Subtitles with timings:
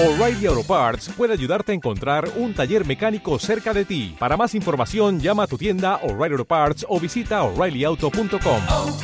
[0.00, 4.14] O'Reilly Auto Parts puede ayudarte a encontrar un taller mecánico cerca de ti.
[4.16, 8.60] Para más información, llama a tu tienda O'Reilly Auto Parts o visita oreillyauto.com.
[8.70, 8.96] oh,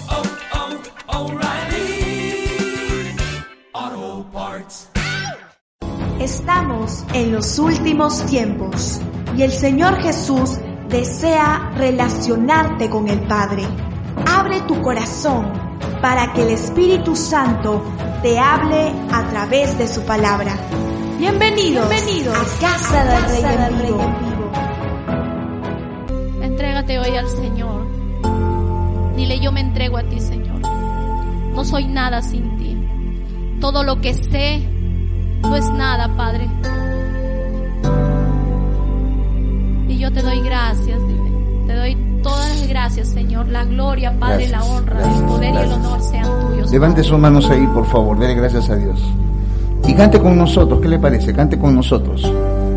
[3.75, 4.89] oh, Parts.
[6.21, 9.01] Estamos en los últimos tiempos
[9.37, 10.59] y el Señor Jesús
[10.89, 13.65] desea relacionarte con el Padre.
[14.29, 15.53] Abre tu corazón
[16.01, 17.83] para que el Espíritu Santo
[18.23, 20.57] te hable a través de su palabra.
[21.25, 24.53] Bienvenidos, Bienvenidos a Casa del Rey en Vivo.
[26.43, 27.87] Entrégate hoy al Señor.
[29.17, 30.61] Dile, yo me entrego a ti, Señor.
[30.61, 32.77] No soy nada sin ti.
[33.59, 34.69] Todo lo que sé
[35.41, 36.47] no es nada, Padre.
[39.89, 41.67] Y yo te doy gracias, dile.
[41.67, 43.49] Te doy todas las gracias, Señor.
[43.49, 46.71] La gloria, Padre, Gracias, la honra, gracias, el poder y el honor sean tuyos.
[46.71, 48.19] Levante sus manos ahí, por favor.
[48.19, 49.03] Dele gracias a Dios.
[49.87, 50.81] Y cante con nosotros.
[50.81, 51.33] ¿Qué le parece?
[51.33, 52.31] Cante con nosotros.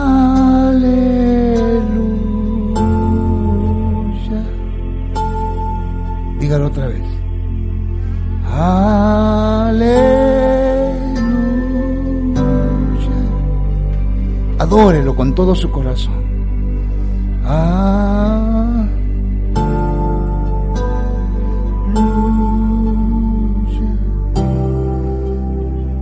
[6.40, 7.02] Dígalo otra vez.
[8.58, 10.35] Aleluya.
[14.66, 16.24] Adórelo con todo su corazón.
[17.44, 18.16] Aleluya.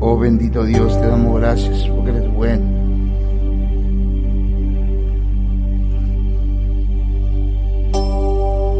[0.01, 2.65] Oh bendito Dios, te damos gracias porque eres bueno.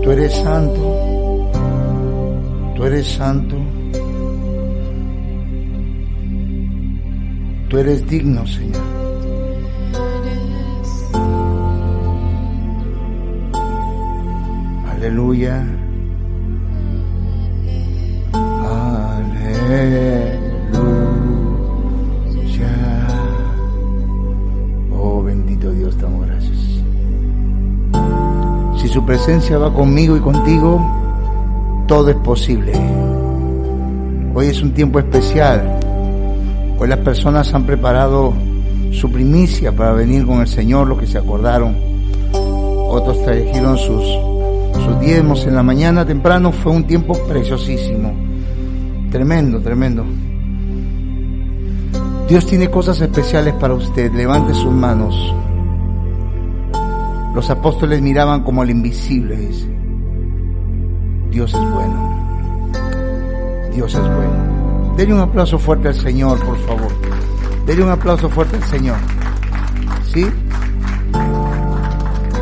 [0.03, 1.51] Tú eres santo.
[2.75, 3.57] Tú eres santo.
[7.69, 8.94] Tú eres digno, Señor.
[15.05, 15.63] Aleluya.
[18.33, 19.85] Aleluya.
[24.91, 26.57] Oh bendito Dios, damos gracias.
[28.81, 30.81] Si su presencia va conmigo y contigo,
[31.87, 32.73] todo es posible.
[34.35, 35.81] Hoy es un tiempo especial.
[36.79, 38.33] Hoy las personas han preparado
[38.91, 41.77] su primicia para venir con el Señor, los que se acordaron.
[42.33, 44.03] Otros trajeron sus,
[44.81, 46.53] sus diezmos en la mañana temprano.
[46.53, 48.13] Fue un tiempo preciosísimo.
[49.11, 50.05] Tremendo, tremendo.
[52.29, 54.13] Dios tiene cosas especiales para usted.
[54.13, 55.35] Levante sus manos.
[57.35, 59.69] Los apóstoles miraban como al invisible, dice.
[61.31, 62.15] Dios es bueno.
[63.75, 64.95] Dios es bueno.
[64.97, 66.93] Denle un aplauso fuerte al Señor, por favor.
[67.67, 68.97] Denle un aplauso fuerte al Señor.
[70.13, 70.27] ¿Sí?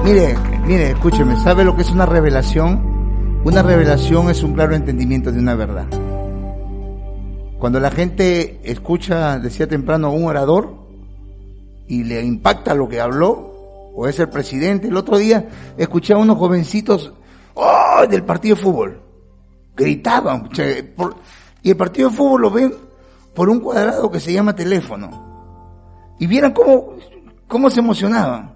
[0.05, 1.37] Mire, mire, escúcheme.
[1.37, 3.41] ¿Sabe lo que es una revelación?
[3.45, 5.87] Una revelación es un claro entendimiento de una verdad.
[7.59, 10.75] Cuando la gente escucha, decía temprano, a un orador
[11.87, 13.53] y le impacta lo que habló,
[13.95, 17.13] o es el presidente, el otro día escuché a unos jovencitos
[17.55, 18.07] ¡oh!
[18.09, 19.01] del partido de fútbol.
[19.77, 20.49] Gritaban.
[21.63, 22.75] y el partido de fútbol lo ven
[23.35, 26.15] por un cuadrado que se llama teléfono.
[26.19, 26.95] Y vieran cómo,
[27.49, 28.52] cómo se emocionaban.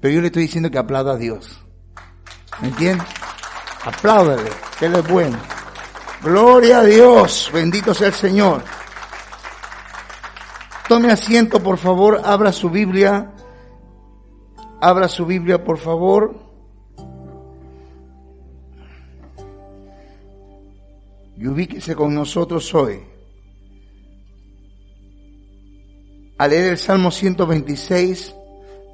[0.00, 1.60] Pero yo le estoy diciendo que aplauda a Dios.
[2.60, 3.06] ¿Me entiendes?
[3.84, 5.38] Apláudale, que Él es bueno.
[6.22, 8.62] Gloria a Dios, bendito sea el Señor.
[10.88, 13.32] Tome asiento, por favor, abra su Biblia.
[14.80, 16.34] Abra su Biblia, por favor.
[21.36, 23.00] Y ubíquese con nosotros hoy.
[26.38, 28.34] A leer el Salmo 126,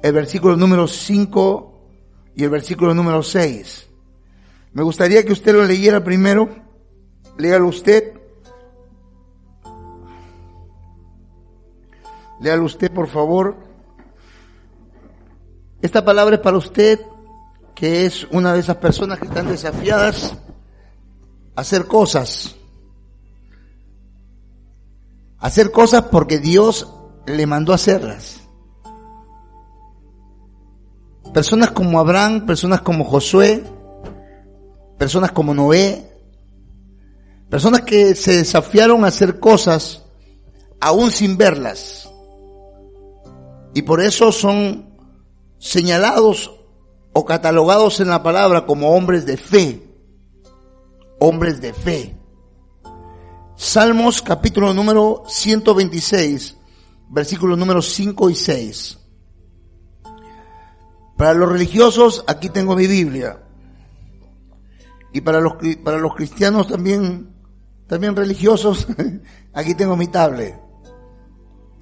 [0.05, 1.73] el versículo número 5
[2.35, 3.87] y el versículo número 6.
[4.73, 6.47] Me gustaría que usted lo leyera primero.
[7.39, 8.13] Léalo usted.
[12.39, 13.57] Léalo usted, por favor.
[15.81, 17.01] Esta palabra es para usted,
[17.73, 20.37] que es una de esas personas que están desafiadas
[21.55, 22.55] a hacer cosas.
[25.39, 26.93] Hacer cosas porque Dios
[27.25, 28.44] le mandó hacerlas.
[31.35, 33.61] Personas como Abraham, personas como Josué,
[34.97, 36.09] personas como Noé,
[37.49, 40.05] personas que se desafiaron a hacer cosas
[40.79, 42.09] aún sin verlas.
[43.73, 44.97] Y por eso son
[45.59, 46.51] señalados
[47.11, 49.85] o catalogados en la palabra como hombres de fe.
[51.19, 52.17] Hombres de fe.
[53.57, 56.55] Salmos capítulo número 126,
[57.09, 58.99] versículos números 5 y 6.
[61.17, 63.39] Para los religiosos, aquí tengo mi Biblia.
[65.13, 65.53] Y para los,
[65.83, 67.33] para los cristianos también,
[67.87, 68.87] también religiosos,
[69.53, 70.59] aquí tengo mi tablet.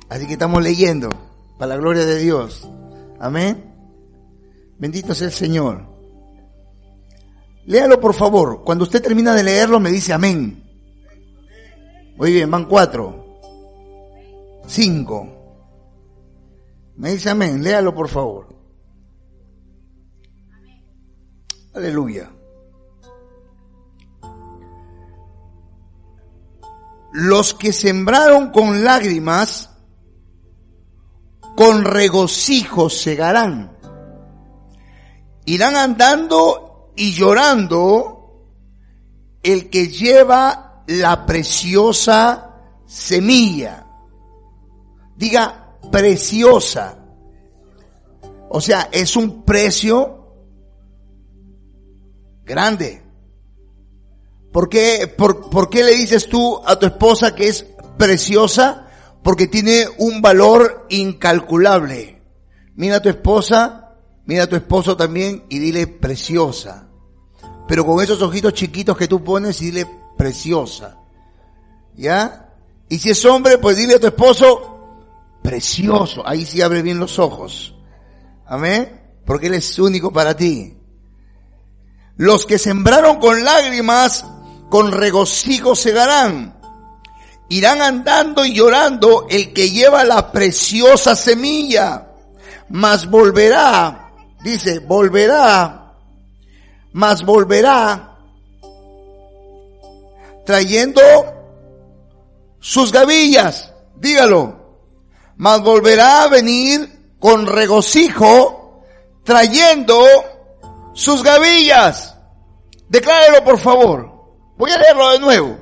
[0.08, 1.10] Así que estamos leyendo,
[1.58, 2.70] para la gloria de Dios.
[3.20, 3.74] Amén.
[4.78, 5.88] Bendito sea el Señor.
[7.66, 8.64] Léalo por favor.
[8.64, 10.64] Cuando usted termina de leerlo me dice amén.
[12.18, 13.40] Muy bien, van cuatro.
[14.68, 15.28] Cinco.
[16.98, 17.64] Me dice amén.
[17.64, 18.53] Léalo por favor.
[21.74, 22.32] Aleluya.
[27.12, 29.70] Los que sembraron con lágrimas,
[31.56, 33.78] con regocijo segarán.
[35.46, 38.50] Irán andando y llorando
[39.42, 42.56] el que lleva la preciosa
[42.86, 43.88] semilla.
[45.16, 46.98] Diga preciosa.
[48.50, 50.23] O sea, es un precio
[52.46, 53.04] grande.
[54.52, 57.66] ¿Por qué, por, por qué le dices tú a tu esposa que es
[57.98, 58.88] preciosa?
[59.24, 62.22] Porque tiene un valor incalculable.
[62.76, 63.96] Mira a tu esposa,
[64.26, 66.88] mira a tu esposo también y dile preciosa.
[67.68, 69.88] Pero con esos ojitos chiquitos que tú pones y dile
[70.18, 71.00] preciosa.
[71.96, 72.54] ¿Ya?
[72.90, 74.74] Y si es hombre, pues dile a tu esposo
[75.42, 76.22] precioso.
[76.28, 77.76] Ahí sí abre bien los ojos.
[78.46, 79.02] Amén.
[79.26, 80.78] Porque él es único para ti.
[82.18, 84.26] Los que sembraron con lágrimas,
[84.70, 86.60] con regocijo segarán.
[87.50, 92.08] Irán andando y llorando el que lleva la preciosa semilla.
[92.70, 94.12] Mas volverá,
[94.44, 95.94] dice, volverá,
[96.94, 98.18] mas volverá
[100.46, 101.02] trayendo
[102.60, 103.72] sus gavillas.
[103.96, 104.62] Dígalo.
[105.38, 108.84] Mas volverá a venir con regocijo
[109.24, 110.04] trayendo
[110.94, 112.16] sus gavillas.
[112.90, 114.12] Declárelo por favor.
[114.58, 115.58] Voy a leerlo de nuevo.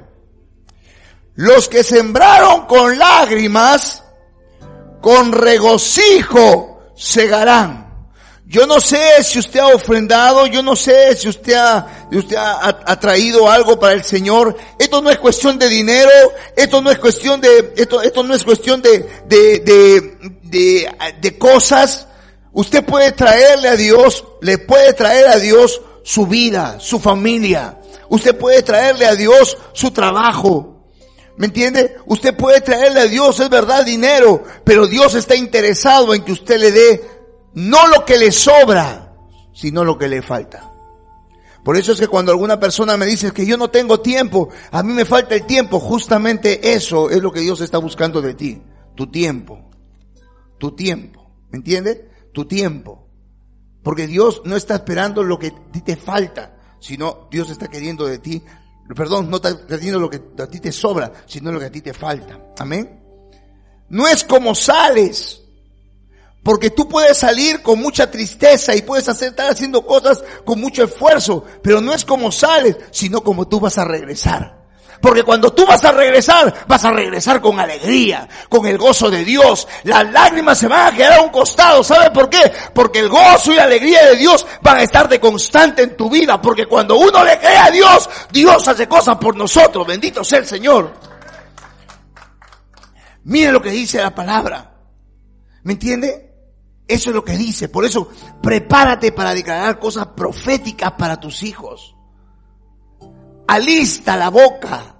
[1.35, 4.03] Los que sembraron con lágrimas,
[5.01, 7.81] con regocijo segarán.
[8.45, 12.81] Yo no sé si usted ha ofrendado, yo no sé si usted ha, usted ha-
[12.85, 14.57] ha traído algo para el Señor.
[14.77, 16.09] Esto no es cuestión de dinero,
[16.57, 21.37] esto no es cuestión de, esto, esto no es cuestión de, de, de, de, de
[21.37, 22.07] cosas.
[22.53, 27.79] Usted puede traerle a Dios, le puede traer a Dios su vida, su familia.
[28.09, 30.85] Usted puede traerle a Dios su trabajo.
[31.37, 31.95] ¿Me entiende?
[32.05, 36.59] Usted puede traerle a Dios, es verdad, dinero, pero Dios está interesado en que usted
[36.59, 37.09] le dé
[37.53, 39.13] no lo que le sobra,
[39.53, 40.69] sino lo que le falta.
[41.63, 44.83] Por eso es que cuando alguna persona me dice que yo no tengo tiempo, a
[44.83, 48.61] mí me falta el tiempo, justamente eso es lo que Dios está buscando de ti,
[48.95, 49.69] tu tiempo,
[50.57, 52.10] tu tiempo, ¿me entiende?
[52.33, 53.07] Tu tiempo.
[53.83, 58.05] Porque Dios no está esperando lo que a ti te falta, sino Dios está queriendo
[58.05, 58.43] de ti,
[58.95, 61.81] perdón, no está queriendo lo que a ti te sobra, sino lo que a ti
[61.81, 62.39] te falta.
[62.59, 62.99] Amén.
[63.89, 65.41] No es como sales,
[66.43, 70.83] porque tú puedes salir con mucha tristeza y puedes hacer, estar haciendo cosas con mucho
[70.83, 74.60] esfuerzo, pero no es como sales, sino como tú vas a regresar.
[75.01, 79.25] Porque cuando tú vas a regresar, vas a regresar con alegría, con el gozo de
[79.25, 79.67] Dios.
[79.83, 81.83] Las lágrimas se van a quedar a un costado.
[81.83, 82.51] ¿Sabe por qué?
[82.73, 86.09] Porque el gozo y la alegría de Dios van a estar de constante en tu
[86.09, 86.39] vida.
[86.39, 89.87] Porque cuando uno le cree a Dios, Dios hace cosas por nosotros.
[89.87, 90.93] Bendito sea el Señor.
[93.23, 94.71] Mire lo que dice la palabra.
[95.63, 96.31] ¿Me entiende?
[96.87, 97.69] Eso es lo que dice.
[97.69, 98.09] Por eso,
[98.41, 101.95] prepárate para declarar cosas proféticas para tus hijos.
[103.47, 104.90] Alista la boca,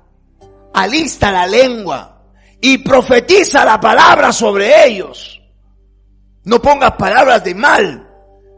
[0.74, 2.22] alista la lengua
[2.62, 5.42] y profetiza la palabra sobre ellos.
[6.44, 8.08] No pongas palabras de mal.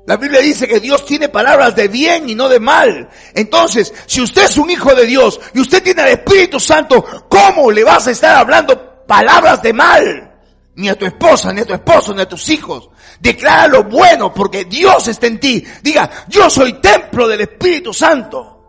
[0.06, 3.10] La Biblia dice que Dios tiene palabras de bien y no de mal.
[3.34, 7.72] Entonces, si usted es un hijo de Dios y usted tiene el Espíritu Santo, ¿cómo
[7.72, 10.30] le vas a estar hablando palabras de mal?
[10.76, 12.90] Ni a tu esposa, ni a tu esposo, ni a tus hijos.
[13.20, 15.64] Declara lo bueno porque Dios está en ti.
[15.82, 18.66] Diga, yo soy templo del Espíritu Santo.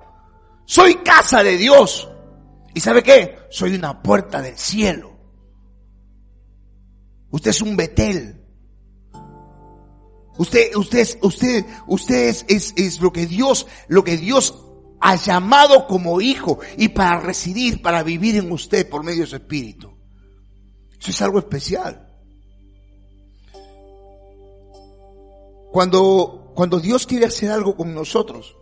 [0.65, 2.09] Soy casa de Dios.
[2.75, 3.39] ¿Y sabe qué?
[3.51, 5.13] Soy una puerta del cielo.
[7.31, 8.41] Usted es un Betel.
[10.37, 14.65] Usted, usted, usted, usted es, es, es lo que Dios, lo que Dios
[15.01, 19.37] ha llamado como hijo y para residir, para vivir en usted por medio de su
[19.37, 19.93] espíritu.
[20.99, 22.09] Eso es algo especial.
[25.71, 28.57] Cuando, cuando Dios quiere hacer algo con nosotros,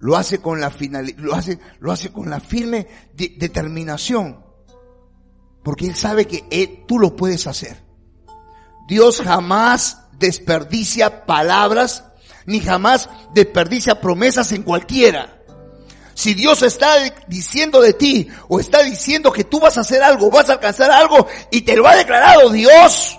[0.00, 4.44] lo hace con la final, lo hace, lo hace con la firme de- determinación.
[5.62, 7.82] Porque Él sabe que él- tú lo puedes hacer.
[8.88, 12.04] Dios jamás desperdicia palabras,
[12.46, 15.34] ni jamás desperdicia promesas en cualquiera.
[16.14, 16.94] Si Dios está
[17.28, 20.90] diciendo de ti, o está diciendo que tú vas a hacer algo, vas a alcanzar
[20.90, 23.18] algo, y te lo ha declarado Dios,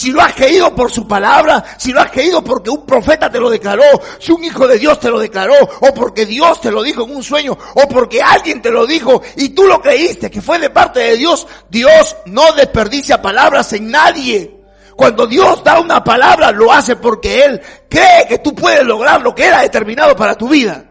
[0.00, 3.38] si lo has creído por su palabra, si lo has creído porque un profeta te
[3.38, 3.84] lo declaró,
[4.18, 7.16] si un hijo de Dios te lo declaró, o porque Dios te lo dijo en
[7.16, 10.70] un sueño, o porque alguien te lo dijo y tú lo creíste que fue de
[10.70, 14.56] parte de Dios, Dios no desperdicia palabras en nadie.
[14.96, 19.34] Cuando Dios da una palabra, lo hace porque Él cree que tú puedes lograr lo
[19.34, 20.89] que Él ha determinado para tu vida.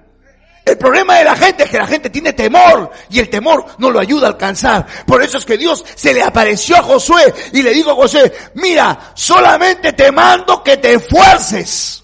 [0.69, 3.89] El problema de la gente es que la gente tiene temor y el temor no
[3.89, 4.85] lo ayuda a alcanzar.
[5.07, 8.31] Por eso es que Dios se le apareció a Josué y le dijo a Josué,
[8.53, 12.03] mira, solamente te mando que te esfuerces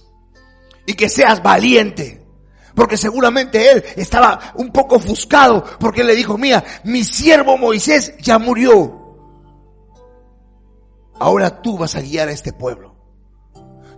[0.87, 2.25] y que seas valiente.
[2.73, 8.15] Porque seguramente él estaba un poco ofuscado porque él le dijo, mira, mi siervo Moisés
[8.19, 8.99] ya murió.
[11.19, 12.95] Ahora tú vas a guiar a este pueblo.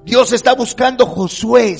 [0.03, 1.77] Dios está buscando Josué.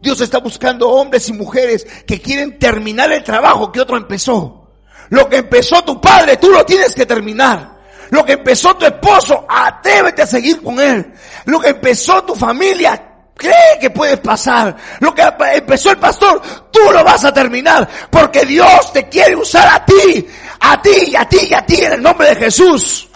[0.00, 4.70] Dios está buscando hombres y mujeres que quieren terminar el trabajo que otro empezó.
[5.10, 7.78] Lo que empezó tu padre, tú lo tienes que terminar.
[8.10, 11.12] Lo que empezó tu esposo, atrévete a seguir con él.
[11.46, 14.76] Lo que empezó tu familia, cree que puedes pasar.
[15.00, 15.22] Lo que
[15.54, 16.40] empezó el pastor,
[16.70, 17.88] tú lo vas a terminar.
[18.10, 20.26] Porque Dios te quiere usar a ti,
[20.60, 23.08] a ti a ti y a ti en el nombre de Jesús.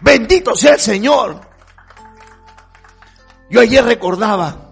[0.00, 1.40] Bendito sea el Señor.
[3.50, 4.67] Yo ayer recordaba,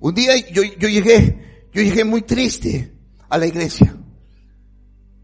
[0.00, 2.92] un día yo, yo llegué, yo llegué muy triste
[3.28, 3.96] a la iglesia.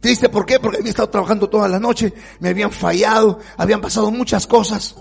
[0.01, 0.61] Triste, ¿por qué?
[0.61, 4.95] Porque había estado trabajando toda la noche, me habían fallado, habían pasado muchas cosas.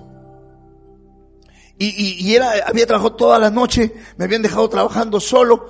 [1.78, 5.70] Y, y, y era, había trabajado toda la noche, me habían dejado trabajando solo.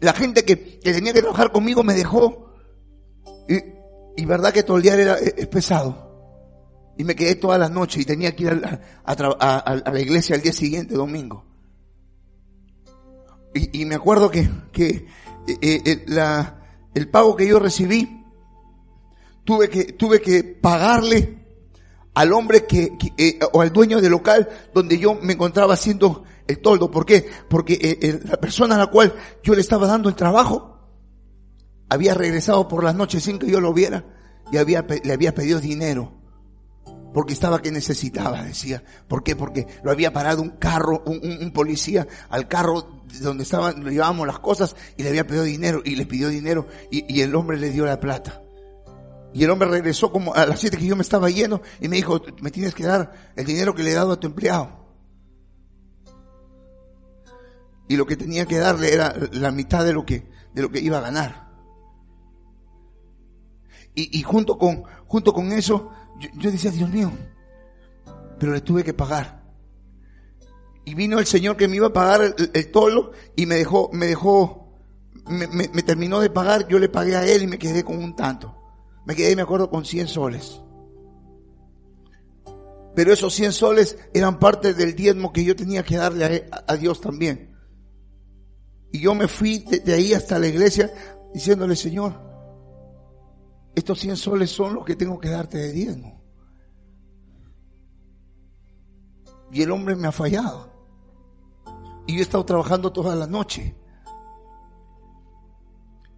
[0.00, 2.52] La gente que, que tenía que trabajar conmigo me dejó.
[3.48, 6.04] Y, y verdad que día era, es pesado.
[6.98, 10.00] Y me quedé toda la noche y tenía que ir a, a, a, a la
[10.00, 11.45] iglesia al día siguiente, domingo.
[13.56, 15.06] Y, me acuerdo que, que
[15.46, 16.60] eh, eh, la,
[16.94, 18.24] el pago que yo recibí,
[19.44, 21.46] tuve que, tuve que pagarle
[22.12, 26.58] al hombre que, eh, o al dueño del local donde yo me encontraba haciendo el
[26.60, 26.90] toldo.
[26.90, 27.28] ¿Por qué?
[27.48, 30.74] Porque eh, la persona a la cual yo le estaba dando el trabajo
[31.88, 34.04] había regresado por las noches sin que yo lo viera
[34.50, 36.14] y había, le había pedido dinero.
[37.12, 38.82] Porque estaba que necesitaba, decía.
[39.08, 39.36] ¿Por qué?
[39.36, 44.26] Porque lo había parado un carro, un, un policía al carro donde estaban, le llevábamos
[44.26, 47.70] las cosas y le había pedido dinero y le pidió dinero y, el hombre le
[47.70, 48.42] dio la plata.
[49.32, 51.96] Y el hombre regresó como a las siete que yo me estaba yendo y me
[51.96, 54.86] dijo, me tienes que dar el dinero que le he dado a tu empleado.
[57.88, 60.80] Y lo que tenía que darle era la mitad de lo que, de lo que
[60.80, 61.46] iba a ganar.
[63.98, 65.90] Y, junto con, junto con eso,
[66.34, 67.10] yo, decía, Dios mío,
[68.38, 69.45] pero le tuve que pagar.
[70.86, 73.90] Y vino el Señor que me iba a pagar el, el tolo y me dejó,
[73.92, 74.66] me dejó,
[75.28, 78.54] me, terminó de pagar, yo le pagué a él y me quedé con un tanto.
[79.04, 80.62] Me quedé, me acuerdo, con 100 soles.
[82.94, 87.00] Pero esos 100 soles eran parte del diezmo que yo tenía que darle a, Dios
[87.00, 87.52] también.
[88.92, 90.92] Y yo me fui de, de, ahí hasta la iglesia
[91.34, 92.14] diciéndole, Señor,
[93.74, 96.22] estos 100 soles son los que tengo que darte de diezmo.
[99.50, 100.75] Y el hombre me ha fallado.
[102.06, 103.76] Y yo he estado trabajando toda la noche.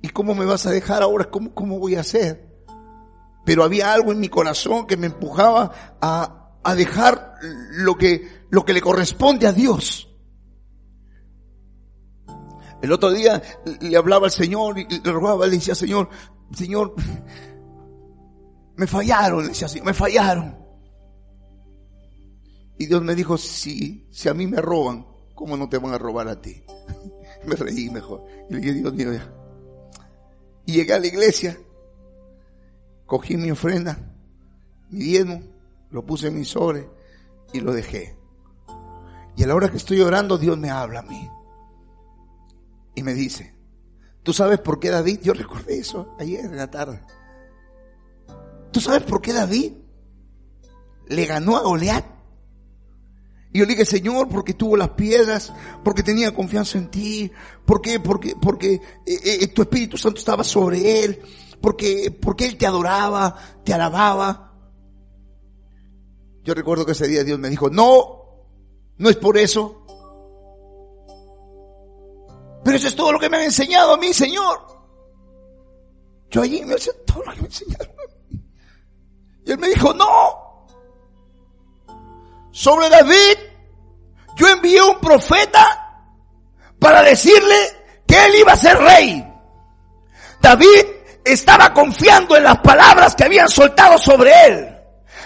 [0.03, 1.31] ¿Y cómo me vas a dejar ahora?
[1.31, 2.49] ¿Cómo, cómo voy a hacer?
[3.49, 7.37] pero había algo en mi corazón que me empujaba a, a dejar
[7.71, 10.15] lo que, lo que le corresponde a Dios.
[12.83, 13.43] El otro día
[13.81, 16.11] le hablaba al Señor y le rogaba, le decía, Señor,
[16.53, 16.95] Señor,
[18.77, 20.59] me fallaron, le decía así, me fallaron.
[22.77, 25.07] Y Dios me dijo, si, si a mí me roban,
[25.39, 26.61] ¿cómo no te van a robar a ti?
[27.47, 28.25] me reí mejor.
[28.51, 29.33] Y le dije, Dios mío, ya.
[30.67, 31.57] Y llegué a la iglesia
[33.07, 33.97] cogí mi ofrenda,
[34.91, 35.41] mi diezmo,
[35.91, 36.91] lo puse en mi sobre
[37.53, 38.19] y lo dejé.
[39.37, 41.31] Y a la hora que estoy orando, Dios me habla a mí.
[42.97, 43.55] Y me dice,
[44.25, 45.21] ¿tú sabes por qué David?
[45.23, 47.01] Yo recordé eso ayer en la tarde.
[48.73, 49.75] ¿Tú sabes por qué David
[51.07, 52.18] le ganó a Goliat?
[53.53, 55.53] Y yo le dije, Señor, porque tuvo las piedras,
[55.83, 57.31] porque tenía confianza en ti,
[57.65, 61.23] porque, porque, porque eh, eh, tu Espíritu Santo estaba sobre él,
[61.61, 64.53] porque, porque él te adoraba, te alababa.
[66.45, 68.47] Yo recuerdo que ese día Dios me dijo, no,
[68.99, 69.85] no es por eso.
[72.65, 74.61] pero eso es todo lo que me han enseñado a mí, Señor.
[76.31, 77.95] Yo allí me decía todo lo que me enseñaron.
[79.47, 80.48] Y él me dijo, no.
[82.59, 83.39] Sobre David,
[84.35, 86.03] yo envié un profeta
[86.81, 87.55] para decirle
[88.05, 89.25] que él iba a ser rey.
[90.41, 90.85] David
[91.25, 94.78] estaba confiando en las palabras que habían soltado sobre él.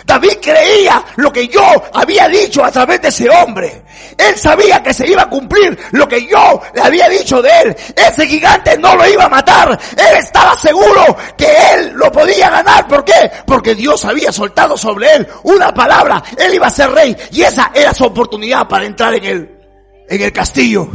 [0.04, 3.82] David creía lo que yo había dicho a través de ese hombre.
[4.18, 7.76] Él sabía que se iba a cumplir lo que yo le había dicho de él.
[7.97, 9.78] Ese gigante no lo iba a matar.
[9.92, 12.87] Él estaba seguro que él lo podía ganar.
[12.88, 13.30] ¿Por qué?
[13.47, 16.23] Porque Dios había soltado sobre él una palabra.
[16.37, 19.61] Él iba a ser rey y esa era su oportunidad para entrar en el,
[20.09, 20.88] en el castillo.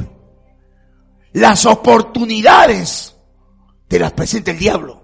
[1.33, 3.15] Las oportunidades
[3.87, 5.03] te las presenta el diablo.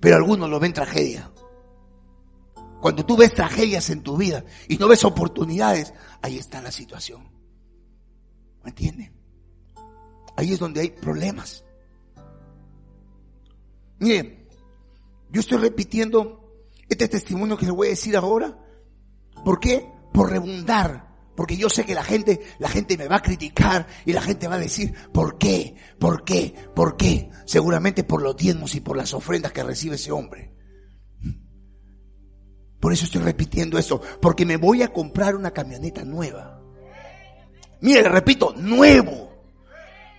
[0.00, 1.30] Pero algunos lo ven tragedia.
[2.80, 7.28] Cuando tú ves tragedias en tu vida y no ves oportunidades, ahí está la situación.
[8.62, 9.14] ¿Me entienden?
[10.36, 11.64] Ahí es donde hay problemas.
[13.98, 14.48] Miren,
[15.30, 16.46] yo estoy repitiendo
[16.88, 18.58] este testimonio que les voy a decir ahora.
[19.44, 19.90] ¿Por qué?
[20.12, 21.06] Por rebundar.
[21.34, 24.48] Porque yo sé que la gente, la gente me va a criticar y la gente
[24.48, 25.76] va a decir, ¿por qué?
[25.98, 26.54] ¿Por qué?
[26.74, 27.30] ¿Por qué?
[27.44, 30.55] Seguramente por los diezmos y por las ofrendas que recibe ese hombre.
[32.86, 36.60] Por eso estoy repitiendo esto, porque me voy a comprar una camioneta nueva.
[37.80, 39.32] Mire, le repito, nuevo.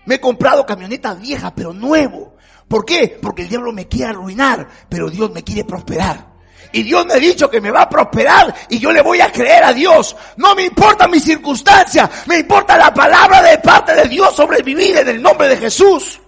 [0.06, 2.36] Me he comprado camioneta vieja, pero nuevo.
[2.68, 3.18] ¿Por qué?
[3.22, 6.34] Porque el diablo me quiere arruinar, pero Dios me quiere prosperar.
[6.74, 9.32] Y Dios me ha dicho que me va a prosperar y yo le voy a
[9.32, 10.14] creer a Dios.
[10.36, 14.76] No me importa mi circunstancia, me importa la palabra de parte de Dios sobre mi
[14.76, 16.20] vida en el nombre de Jesús.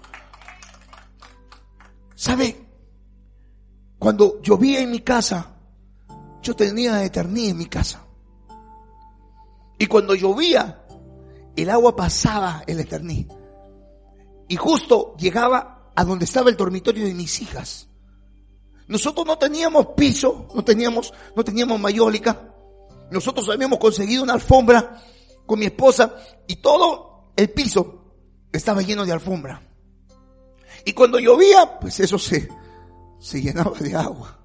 [2.15, 2.65] ¿Sabe?
[3.97, 5.58] Cuando llovía en mi casa,
[6.41, 8.05] yo tenía eternidad en mi casa.
[9.77, 10.85] Y cuando llovía,
[11.55, 13.27] el agua pasaba el eterní.
[14.47, 17.87] Y justo llegaba a donde estaba el dormitorio de mis hijas.
[18.87, 22.53] Nosotros no teníamos piso, no teníamos, no teníamos mayólica.
[23.11, 25.01] Nosotros habíamos conseguido una alfombra
[25.45, 26.15] con mi esposa
[26.47, 28.13] y todo el piso
[28.51, 29.61] estaba lleno de alfombra.
[30.85, 32.49] Y cuando llovía, pues eso se,
[33.19, 34.38] se llenaba de agua.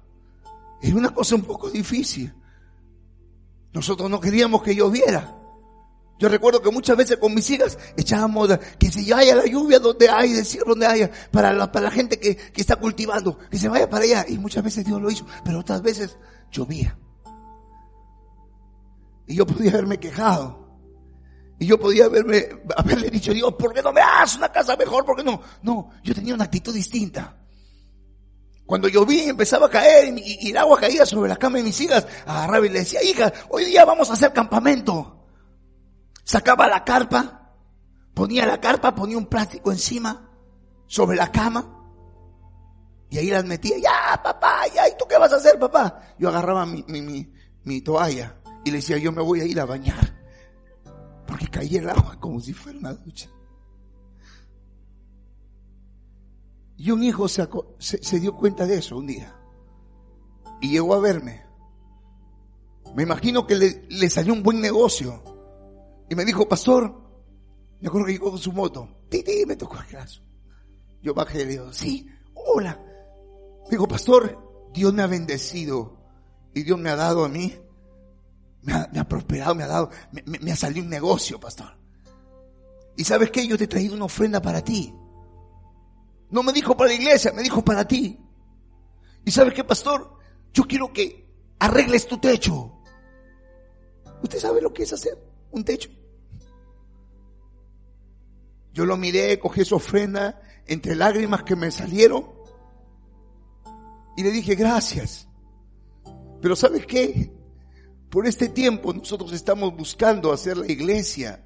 [0.81, 2.33] Era una cosa un poco difícil.
[3.73, 5.35] Nosotros no queríamos que lloviera.
[6.17, 10.07] Yo recuerdo que muchas veces con mis hijas echábamos que se vaya la lluvia donde
[10.07, 13.67] hay, decir donde haya, para la, para la gente que, que está cultivando, que se
[13.67, 14.25] vaya para allá.
[14.29, 16.17] Y muchas veces Dios lo hizo, pero otras veces
[16.51, 16.97] llovía.
[19.27, 20.65] Y yo podía haberme quejado.
[21.59, 25.05] Y yo podía haberme, haberle dicho, Dios, ¿por qué no me das una casa mejor?
[25.05, 25.41] ¿Por qué no?
[25.63, 27.44] No, yo tenía una actitud distinta.
[28.65, 31.79] Cuando llovía y empezaba a caer y, el agua caía sobre la cama de mis
[31.81, 35.15] hijas, agarraba y le decía, hija, hoy día vamos a hacer campamento
[36.25, 37.53] sacaba la carpa,
[38.13, 40.29] ponía la carpa, ponía un plástico encima,
[40.87, 41.71] sobre la cama,
[43.09, 46.15] y ahí las metía, ya papá, ya, ¿y tú qué vas a hacer papá?
[46.17, 47.31] Yo agarraba mi, mi,
[47.63, 50.13] mi, toalla y le decía, yo me voy a ir a bañar,
[51.25, 53.29] porque caía el agua como si fuera una ducha.
[56.77, 57.47] Y un hijo se,
[57.79, 59.33] se, dio cuenta de eso un día
[60.61, 61.43] y llegó a verme.
[62.95, 65.23] Me imagino que le, salió un buen negocio
[66.09, 66.93] y me dijo, pastor,
[67.79, 68.89] me acuerdo que llegó con su moto.
[69.09, 70.21] Titi, me tocó el brazo.
[71.01, 72.79] Yo bajé y le digo, sí, hola.
[73.65, 75.97] Me dijo, pastor, Dios me ha bendecido
[76.53, 77.53] y Dios me ha dado a mí,
[78.61, 81.77] me ha, prosperado, me ha dado, me, me, ha salido un negocio, pastor.
[82.97, 84.93] Y sabes qué, yo te he traído una ofrenda para ti.
[86.29, 88.19] No me dijo para la iglesia, me dijo para ti.
[89.23, 90.19] Y sabes qué, pastor,
[90.53, 91.27] yo quiero que
[91.59, 92.71] arregles tu techo.
[94.21, 95.17] ¿Usted sabe lo que es hacer?
[95.55, 95.89] un techo.
[98.73, 102.25] Yo lo miré, cogí su ofrenda entre lágrimas que me salieron
[104.17, 105.27] y le dije gracias.
[106.41, 107.33] Pero ¿sabes qué?
[108.09, 111.41] Por este tiempo nosotros estamos buscando hacer la iglesia.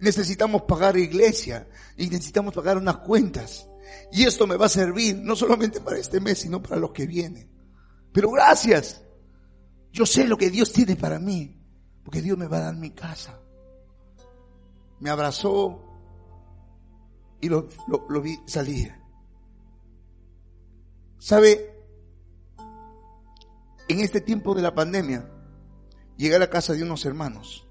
[0.00, 3.67] Necesitamos pagar iglesia y necesitamos pagar unas cuentas.
[4.12, 7.06] Y esto me va a servir no solamente para este mes, sino para los que
[7.06, 7.50] vienen.
[8.12, 9.02] Pero gracias.
[9.92, 11.58] Yo sé lo que Dios tiene para mí.
[12.04, 13.38] Porque Dios me va a dar mi casa.
[15.00, 15.84] Me abrazó
[17.40, 17.68] y lo,
[18.08, 18.94] lo, vi salir.
[21.18, 21.74] ¿Sabe?
[23.88, 25.30] En este tiempo de la pandemia,
[26.16, 27.66] llegué a la casa de unos hermanos.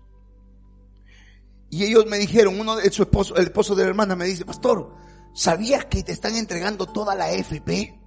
[1.69, 4.45] Y ellos me dijeron, uno de su esposo, el esposo de la hermana me dice,
[4.45, 4.95] pastor,
[5.37, 8.01] ¿sabías que te están entregando toda la FP?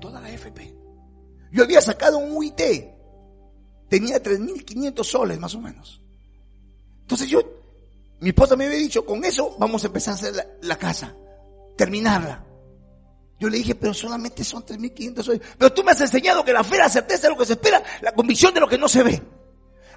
[0.00, 0.74] Toda la FP.
[1.52, 2.60] Yo había sacado un UIT
[3.90, 6.00] tenía 3.500 soles más o menos.
[7.02, 7.40] Entonces yo
[8.20, 11.14] mi esposa me había dicho, con eso vamos a empezar a hacer la, casa,
[11.76, 12.46] terminarla.
[13.38, 15.42] Yo le dije, pero solamente son 3.500 hoy.
[15.58, 17.82] Pero tú me has enseñado que la fe, la certeza de lo que se espera,
[18.00, 19.22] la convicción de lo que no se ve.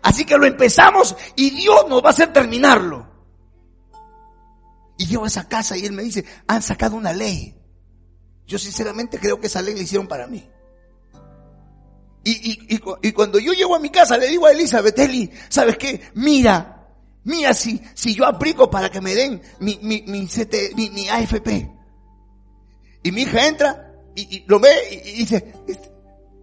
[0.02, 3.13] Así que lo empezamos y Dios nos va a hacer terminarlo.
[4.98, 7.56] Y llego a esa casa y él me dice, han sacado una ley.
[8.46, 10.48] Yo sinceramente creo que esa ley la hicieron para mí.
[12.26, 15.78] Y, y, y, cuando yo llego a mi casa le digo a Elizabeth, Eli, ¿sabes
[15.78, 16.02] qué?
[16.14, 16.88] Mira,
[17.26, 19.76] mira si, si yo aplico para que me den mi,
[20.28, 21.70] CT, mi, mi AFP.
[23.04, 25.92] Y mi hija entra y, lo ve y, y dice, este,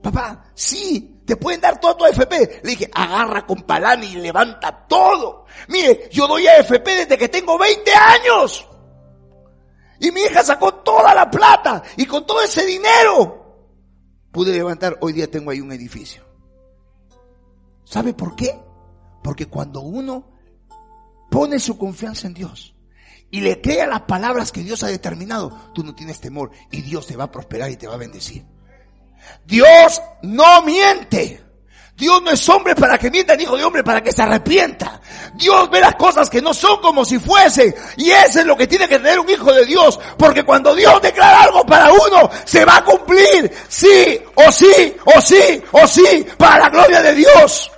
[0.02, 2.60] papá, sí, te pueden dar todo tu AFP.
[2.64, 5.44] Le dije, agarra con palani y levanta todo.
[5.68, 8.68] Mire, yo doy AFP desde que tengo 20 años.
[10.00, 13.68] Y mi hija sacó toda la plata y con todo ese dinero
[14.32, 16.24] pude levantar, hoy día tengo ahí un edificio.
[17.84, 18.60] ¿Sabe por qué?
[19.22, 20.32] Porque cuando uno
[21.30, 22.74] pone su confianza en Dios
[23.30, 27.06] y le crea las palabras que Dios ha determinado, tú no tienes temor y Dios
[27.06, 28.44] te va a prosperar y te va a bendecir.
[29.44, 31.40] Dios no miente.
[32.00, 35.02] Dios no es hombre para que mienta, ni hijo de hombre para que se arrepienta.
[35.34, 37.74] Dios ve las cosas que no son como si fuesen.
[37.98, 40.00] Y eso es lo que tiene que tener un hijo de Dios.
[40.16, 43.52] Porque cuando Dios declara algo para uno, se va a cumplir.
[43.68, 47.70] Sí, o sí, o sí, o sí, para la gloria de Dios.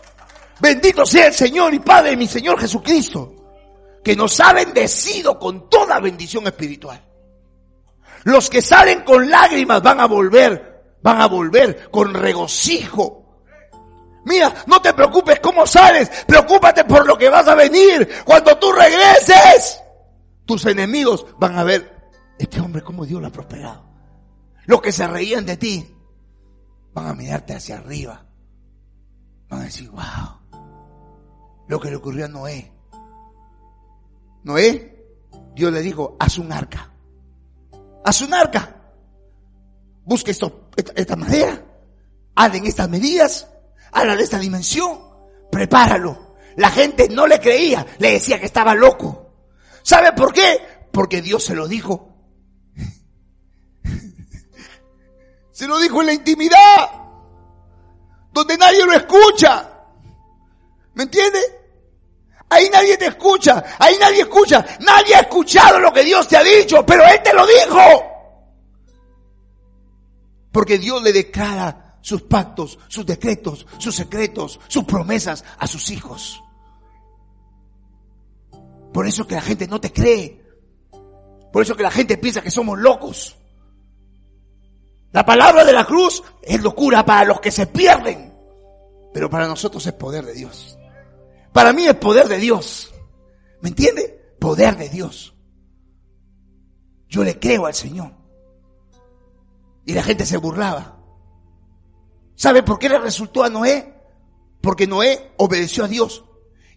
[0.60, 3.34] Bendito sea el Señor y Padre de mi Señor Jesucristo.
[4.04, 7.02] Que nos ha bendecido con toda bendición espiritual.
[8.22, 10.71] Los que salen con lágrimas van a volver,
[11.02, 13.22] van a volver con regocijo
[14.24, 18.08] Mira, no te preocupes cómo sales, preocúpate por lo que vas a venir.
[18.24, 19.82] Cuando tú regreses,
[20.44, 23.84] tus enemigos van a ver, este hombre cómo Dios lo ha prosperado.
[24.66, 25.96] Los que se reían de ti,
[26.94, 28.24] van a mirarte hacia arriba.
[29.48, 30.60] Van a decir, wow,
[31.66, 32.72] lo que le ocurrió a Noé.
[34.44, 35.04] Noé,
[35.54, 36.92] Dios le dijo, haz un arca.
[38.04, 38.76] Haz un arca.
[40.04, 41.62] Busca esto, esta, esta madera.
[42.34, 43.46] Hazle estas medidas
[43.92, 44.98] Habla de esta dimensión.
[45.50, 46.34] Prepáralo.
[46.56, 49.34] La gente no le creía, le decía que estaba loco.
[49.82, 50.60] ¿Sabe por qué?
[50.90, 52.08] Porque Dios se lo dijo.
[55.52, 56.90] Se lo dijo en la intimidad,
[58.32, 59.70] donde nadie lo escucha.
[60.94, 61.38] ¿Me entiende?
[62.48, 66.42] Ahí nadie te escucha, ahí nadie escucha, nadie ha escuchado lo que Dios te ha
[66.42, 68.11] dicho, pero Él te lo dijo.
[70.52, 76.42] Porque Dios le declara sus pactos, sus decretos, sus secretos, sus promesas a sus hijos.
[78.92, 80.42] Por eso que la gente no te cree.
[81.52, 83.36] Por eso que la gente piensa que somos locos.
[85.12, 88.32] La palabra de la cruz es locura para los que se pierden.
[89.12, 90.78] Pero para nosotros es poder de Dios.
[91.52, 92.92] Para mí es poder de Dios.
[93.60, 94.34] ¿Me entiende?
[94.38, 95.34] Poder de Dios.
[97.08, 98.21] Yo le creo al Señor.
[99.84, 100.98] Y la gente se burlaba.
[102.34, 103.94] ¿Sabe por qué le resultó a Noé?
[104.60, 106.24] Porque Noé obedeció a Dios.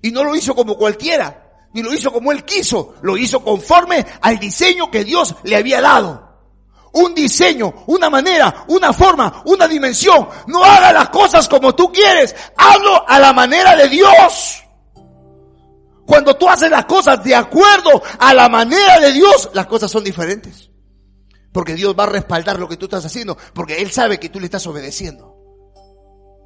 [0.01, 4.05] Y no lo hizo como cualquiera, ni lo hizo como él quiso, lo hizo conforme
[4.21, 6.23] al diseño que Dios le había dado.
[6.93, 10.29] Un diseño, una manera, una forma, una dimensión.
[10.47, 14.63] No haga las cosas como tú quieres, hazlo a la manera de Dios.
[16.05, 20.03] Cuando tú haces las cosas de acuerdo a la manera de Dios, las cosas son
[20.03, 20.64] diferentes.
[21.55, 24.41] Porque Dios va a respaldar lo que tú estás haciendo, porque Él sabe que tú
[24.41, 25.35] le estás obedeciendo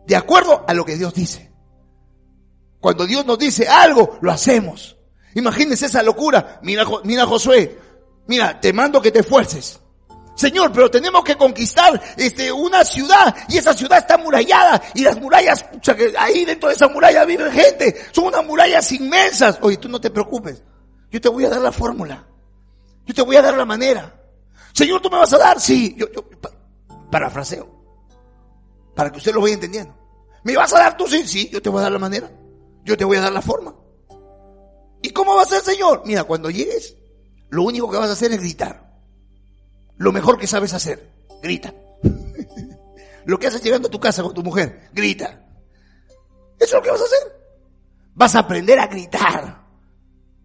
[0.06, 1.52] de acuerdo a lo que Dios dice.
[2.80, 4.98] Cuando Dios nos dice algo, lo hacemos.
[5.34, 6.60] Imagínense esa locura.
[6.62, 7.76] Mira, mira Josué,
[8.28, 9.80] mira, te mando que te esfuerces.
[10.36, 15.20] Señor, pero tenemos que conquistar este, una ciudad y esa ciudad está amurallada y las
[15.20, 18.00] murallas, sea, que ahí dentro de esa muralla vive gente.
[18.12, 19.58] Son unas murallas inmensas.
[19.62, 20.62] Oye, tú no te preocupes.
[21.10, 22.28] Yo te voy a dar la fórmula.
[23.08, 24.19] Yo te voy a dar la manera.
[24.74, 25.60] Señor, ¿tú me vas a dar?
[25.60, 25.96] Sí.
[25.98, 26.24] Yo, yo,
[27.12, 27.68] parafraseo.
[28.96, 29.96] Para que usted lo vaya entendiendo.
[30.44, 31.08] ¿Me vas a dar tú?
[31.08, 32.32] Sí, sí, yo te voy a dar la manera.
[32.84, 33.76] Yo te voy a dar la forma.
[35.02, 36.04] ¿Y cómo va a ser, Señor?
[36.06, 36.96] Mira, cuando llegues,
[37.50, 38.90] lo único que vas a hacer es gritar.
[39.98, 41.74] Lo mejor que sabes hacer, grita.
[43.26, 45.46] lo que haces llegando a tu casa con tu mujer, grita.
[46.58, 47.40] Eso es lo que vas a hacer.
[48.16, 49.66] Vas a aprender a gritar.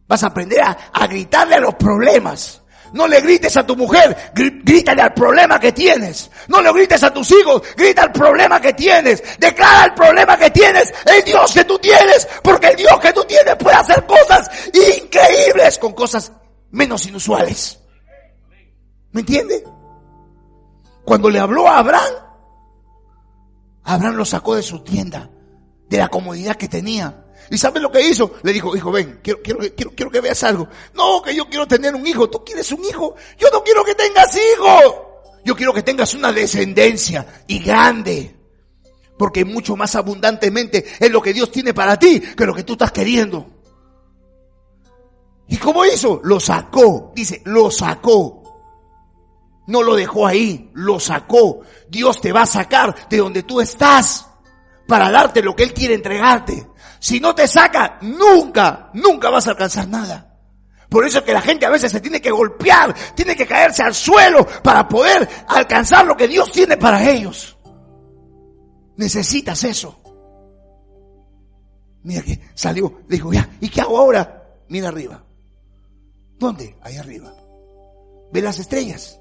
[0.06, 2.62] Vas a aprender a, a gritarle a los problemas.
[2.94, 6.30] No le grites a tu mujer, grítale al problema que tienes.
[6.46, 9.20] No le grites a tus hijos, grita al problema que tienes.
[9.36, 13.24] Declara el problema que tienes, el Dios que tú tienes, porque el Dios que tú
[13.24, 16.30] tienes puede hacer cosas increíbles con cosas
[16.70, 17.80] menos inusuales.
[19.10, 19.64] ¿Me entiende?
[21.04, 22.14] Cuando le habló a Abraham,
[23.82, 25.28] Abraham lo sacó de su tienda,
[25.88, 28.32] de la comodidad que tenía, ¿Y sabes lo que hizo?
[28.42, 30.68] Le dijo, hijo, ven, quiero, quiero, quiero, quiero que veas algo.
[30.94, 32.28] No, que yo quiero tener un hijo.
[32.28, 33.14] ¿Tú quieres un hijo?
[33.38, 35.22] Yo no quiero que tengas hijo.
[35.44, 38.34] Yo quiero que tengas una descendencia y grande.
[39.18, 42.72] Porque mucho más abundantemente es lo que Dios tiene para ti que lo que tú
[42.72, 43.46] estás queriendo.
[45.48, 46.20] ¿Y cómo hizo?
[46.24, 47.12] Lo sacó.
[47.14, 48.42] Dice, lo sacó.
[49.66, 51.60] No lo dejó ahí, lo sacó.
[51.88, 54.26] Dios te va a sacar de donde tú estás
[54.86, 56.66] para darte lo que Él quiere entregarte.
[57.04, 60.38] Si no te saca, nunca, nunca vas a alcanzar nada.
[60.88, 63.82] Por eso es que la gente a veces se tiene que golpear, tiene que caerse
[63.82, 67.58] al suelo para poder alcanzar lo que Dios tiene para ellos.
[68.96, 70.00] Necesitas eso.
[72.04, 74.62] Mira que salió, dijo, ya, ¿y qué hago ahora?
[74.70, 75.22] Mira arriba.
[76.38, 76.78] ¿Dónde?
[76.80, 77.36] Ahí arriba.
[78.32, 79.20] ¿Ve las estrellas?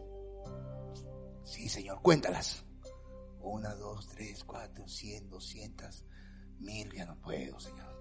[1.43, 2.63] Sí, Señor, cuéntalas.
[3.41, 6.06] Una, dos, tres, cuatro, cien, doscientas,
[6.63, 7.93] mil, ya no puedo, Señor.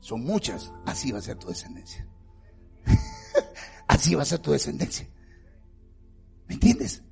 [0.00, 2.06] Son muchas, así va a ser tu descendencia.
[3.88, 5.08] así va a ser tu descendencia.
[6.46, 7.02] ¿Me entiendes?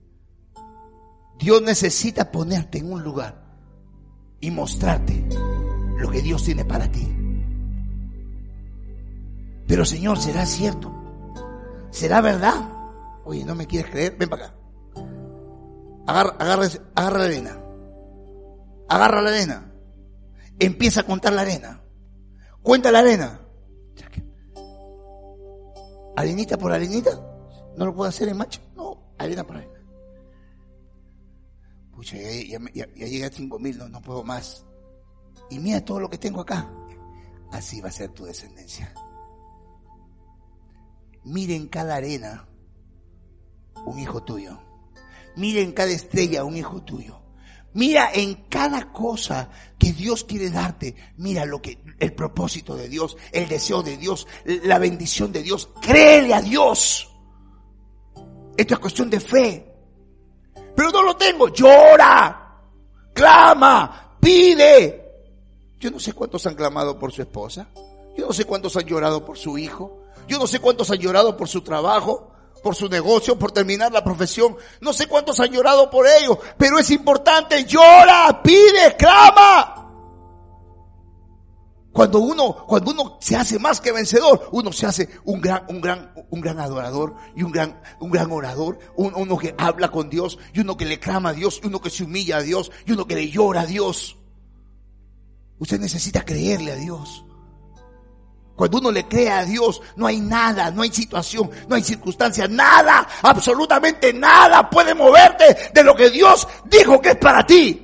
[1.39, 3.43] Dios necesita ponerte en un lugar
[4.41, 5.25] y mostrarte
[5.99, 7.09] lo que Dios tiene para ti.
[9.67, 10.93] Pero Señor, ¿será cierto?
[11.91, 12.71] ¿Será verdad?
[13.25, 14.17] Oye, ¿no me quieres creer?
[14.17, 14.57] Ven para acá.
[16.07, 17.61] Agarra, agarra, agarra la arena.
[18.89, 19.74] Agarra la arena.
[20.59, 21.83] Empieza a contar la arena.
[22.63, 23.41] Cuenta la arena.
[26.17, 27.11] Arenita por arenita.
[27.77, 28.61] ¿No lo puedo hacer en macho?
[28.77, 29.81] No, arena por arena.
[31.93, 34.65] Pucha, ya, ya, llegué a cinco mil, no, no puedo más.
[35.51, 36.71] Y mira todo lo que tengo acá.
[37.51, 38.93] Así va a ser tu descendencia.
[41.25, 42.49] Miren cada arena
[43.87, 44.61] un hijo tuyo.
[45.37, 47.24] Mira en cada estrella un hijo tuyo.
[47.75, 50.95] Mira en cada cosa que Dios quiere darte.
[51.17, 55.69] Mira lo que, el propósito de Dios, el deseo de Dios, la bendición de Dios.
[55.81, 57.11] Créele a Dios.
[58.57, 59.75] Esto es cuestión de fe.
[60.77, 61.49] Pero no lo tengo.
[61.49, 62.61] Llora.
[63.13, 64.17] Clama.
[64.21, 65.03] Pide.
[65.81, 67.69] Yo no sé cuántos han clamado por su esposa.
[68.17, 70.05] Yo no sé cuántos han llorado por su hijo.
[70.29, 72.34] Yo no sé cuántos han llorado por su trabajo
[72.65, 74.57] por su negocio, por terminar la profesión.
[74.81, 77.65] No sé cuántos han llorado por ello, pero es importante.
[77.65, 79.83] Llora, pide, clama.
[81.93, 85.81] Cuando uno, cuando uno se hace más que vencedor, uno se hace un gran, un
[85.81, 90.39] gran, un gran adorador y un gran, un gran orador, uno que habla con Dios
[90.53, 92.93] y uno que le clama a Dios, y uno que se humilla a Dios y
[92.93, 94.17] uno que le llora a Dios.
[95.61, 97.25] Usted necesita creerle a Dios.
[98.57, 102.47] Cuando uno le cree a Dios, no hay nada, no hay situación, no hay circunstancia,
[102.47, 107.81] nada, absolutamente nada puede moverte de lo que Dios dijo que es para ti.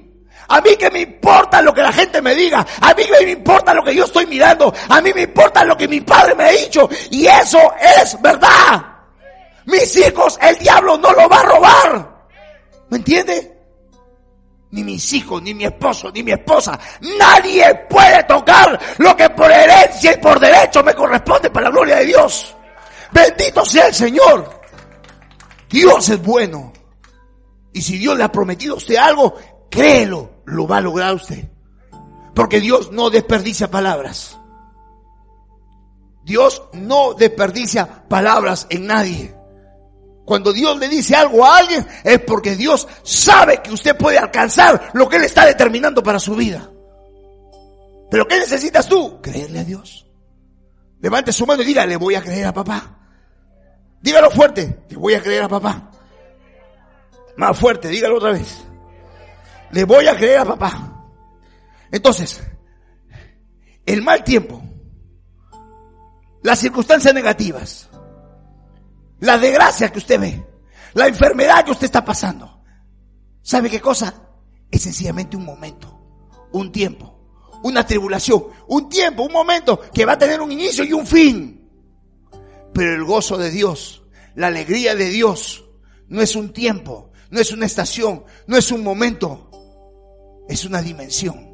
[0.46, 3.32] A mí que me importa lo que la gente me diga, a mí que me
[3.32, 6.44] importa lo que yo estoy mirando, a mí me importa lo que mi padre me
[6.44, 8.84] ha dicho, y eso es verdad.
[9.66, 12.26] Mis hijos, el diablo no lo va a robar.
[12.88, 13.59] ¿Me entiende?
[14.72, 16.78] Ni mis hijos, ni mi esposo, ni mi esposa.
[17.18, 21.96] Nadie puede tocar lo que por herencia y por derecho me corresponde para la gloria
[21.96, 22.54] de Dios.
[23.12, 24.60] Bendito sea el Señor.
[25.68, 26.72] Dios es bueno.
[27.72, 29.34] Y si Dios le ha prometido a usted algo,
[29.70, 31.48] créelo, lo va a lograr usted.
[32.34, 34.38] Porque Dios no desperdicia palabras.
[36.24, 39.39] Dios no desperdicia palabras en nadie.
[40.30, 44.90] Cuando Dios le dice algo a alguien es porque Dios sabe que usted puede alcanzar
[44.92, 46.70] lo que Él está determinando para su vida.
[48.12, 49.20] Pero ¿qué necesitas tú?
[49.20, 50.06] Creerle a Dios.
[51.00, 52.96] Levante su mano y diga, le voy a creer a papá.
[54.00, 55.90] Dígalo fuerte, le voy a creer a papá.
[57.36, 58.56] Más fuerte, dígalo otra vez.
[59.72, 61.10] Le voy a creer a papá.
[61.90, 62.40] Entonces,
[63.84, 64.62] el mal tiempo,
[66.44, 67.90] las circunstancias negativas,
[69.20, 70.46] la desgracia que usted ve,
[70.94, 72.62] la enfermedad que usted está pasando.
[73.42, 74.14] ¿Sabe qué cosa?
[74.70, 75.98] Es sencillamente un momento,
[76.52, 77.20] un tiempo,
[77.62, 81.68] una tribulación, un tiempo, un momento que va a tener un inicio y un fin.
[82.72, 84.04] Pero el gozo de Dios,
[84.34, 85.64] la alegría de Dios,
[86.08, 89.50] no es un tiempo, no es una estación, no es un momento,
[90.48, 91.49] es una dimensión.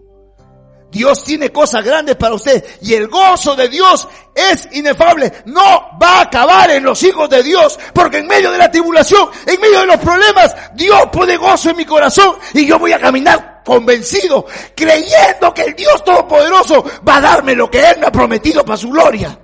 [0.91, 5.33] Dios tiene cosas grandes para usted y el gozo de Dios es inefable.
[5.47, 9.29] No va a acabar en los hijos de Dios porque en medio de la tribulación,
[9.47, 13.01] en medio de los problemas, Dios pone gozo en mi corazón y yo voy a
[13.01, 14.47] caminar convencido,
[14.77, 18.77] creyendo que el Dios Todopoderoso va a darme lo que Él me ha prometido para
[18.77, 19.39] su gloria.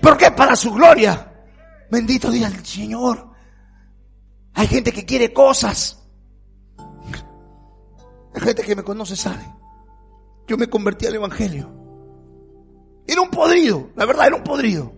[0.00, 1.32] Porque es para su gloria.
[1.90, 3.28] Bendito diga el Señor.
[4.54, 5.98] Hay gente que quiere cosas.
[8.34, 9.55] Hay gente que me conoce sabe.
[10.46, 11.72] Yo me convertí al Evangelio
[13.06, 14.92] Era un podrido, la verdad, era un podrido.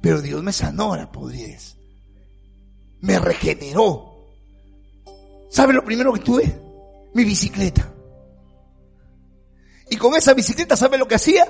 [0.00, 1.76] Pero Dios me sanó la podridez.
[3.00, 4.14] Me regeneró.
[5.50, 6.60] ¿Sabe lo primero que tuve?
[7.14, 7.90] Mi bicicleta.
[9.88, 11.46] Y con esa bicicleta, ¿sabe lo que hacía?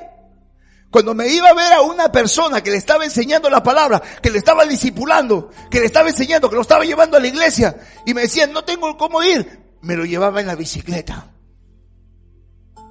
[0.90, 4.30] Cuando me iba a ver a una persona que le estaba enseñando la palabra, que
[4.30, 8.14] le estaba discipulando, que le estaba enseñando, que lo estaba llevando a la iglesia, y
[8.14, 11.33] me decían, no tengo cómo ir, me lo llevaba en la bicicleta.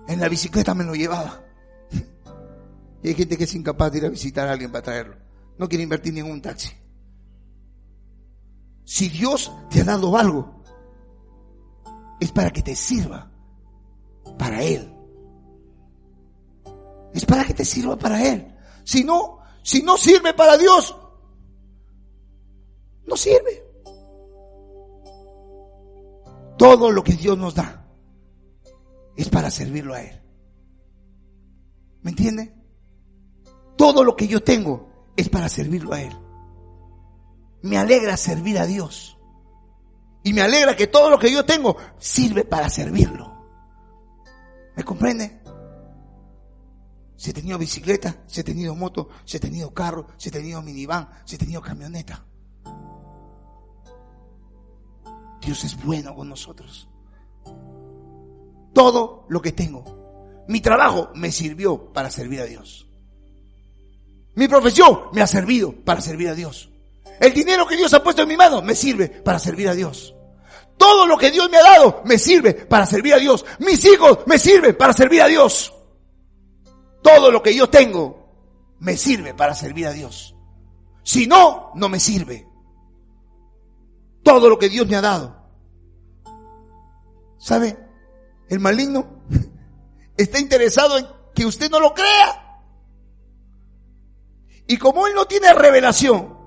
[0.07, 1.41] En la bicicleta me lo llevaba.
[3.01, 5.15] Y hay gente que es incapaz de ir a visitar a alguien para traerlo.
[5.57, 6.71] No quiere invertir ni en un taxi.
[8.85, 10.63] Si Dios te ha dado algo,
[12.19, 13.29] es para que te sirva
[14.37, 14.93] para Él.
[17.13, 18.55] Es para que te sirva para Él.
[18.83, 20.95] Si no, si no sirve para Dios,
[23.05, 23.63] no sirve.
[26.57, 27.82] Todo lo que Dios nos da
[29.15, 30.21] es para servirlo a Él.
[32.01, 32.53] ¿Me entiende?
[33.77, 36.13] Todo lo que yo tengo es para servirlo a Él.
[37.61, 39.17] Me alegra servir a Dios.
[40.23, 43.31] Y me alegra que todo lo que yo tengo sirve para servirlo.
[44.75, 45.41] ¿Me comprende?
[47.15, 50.61] Si he tenido bicicleta, si he tenido moto, si he tenido carro, si he tenido
[50.61, 52.25] minivan, si he tenido camioneta.
[55.41, 56.89] Dios es bueno con nosotros.
[58.73, 60.43] Todo lo que tengo.
[60.47, 62.87] Mi trabajo me sirvió para servir a Dios.
[64.35, 66.69] Mi profesión me ha servido para servir a Dios.
[67.19, 70.15] El dinero que Dios ha puesto en mi mano me sirve para servir a Dios.
[70.77, 73.45] Todo lo que Dios me ha dado me sirve para servir a Dios.
[73.59, 75.73] Mis hijos me sirven para servir a Dios.
[77.01, 78.23] Todo lo que yo tengo
[78.79, 80.35] me sirve para servir a Dios.
[81.03, 82.47] Si no, no me sirve.
[84.23, 85.43] Todo lo que Dios me ha dado.
[87.37, 87.77] ¿Sabe?
[88.53, 89.07] El maligno
[90.15, 92.61] está interesado en que usted no lo crea.
[94.67, 96.37] Y como él no tiene revelación,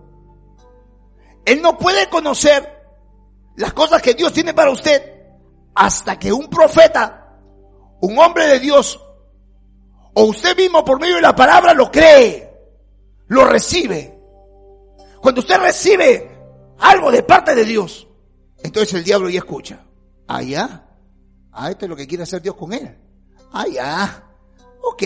[1.45, 2.81] él no puede conocer
[3.57, 5.03] las cosas que Dios tiene para usted
[5.75, 7.40] hasta que un profeta,
[8.01, 9.01] un hombre de Dios,
[10.14, 12.57] o usted mismo por medio de la palabra lo cree,
[13.27, 14.16] lo recibe.
[15.21, 16.38] Cuando usted recibe
[16.79, 18.07] algo de parte de Dios,
[18.62, 19.85] entonces el diablo ya escucha.
[20.29, 20.86] Ah, ya.
[21.59, 22.95] Ah, esto es lo que quiere hacer Dios con él.
[23.51, 24.31] Ah, ya.
[24.83, 25.03] Ok.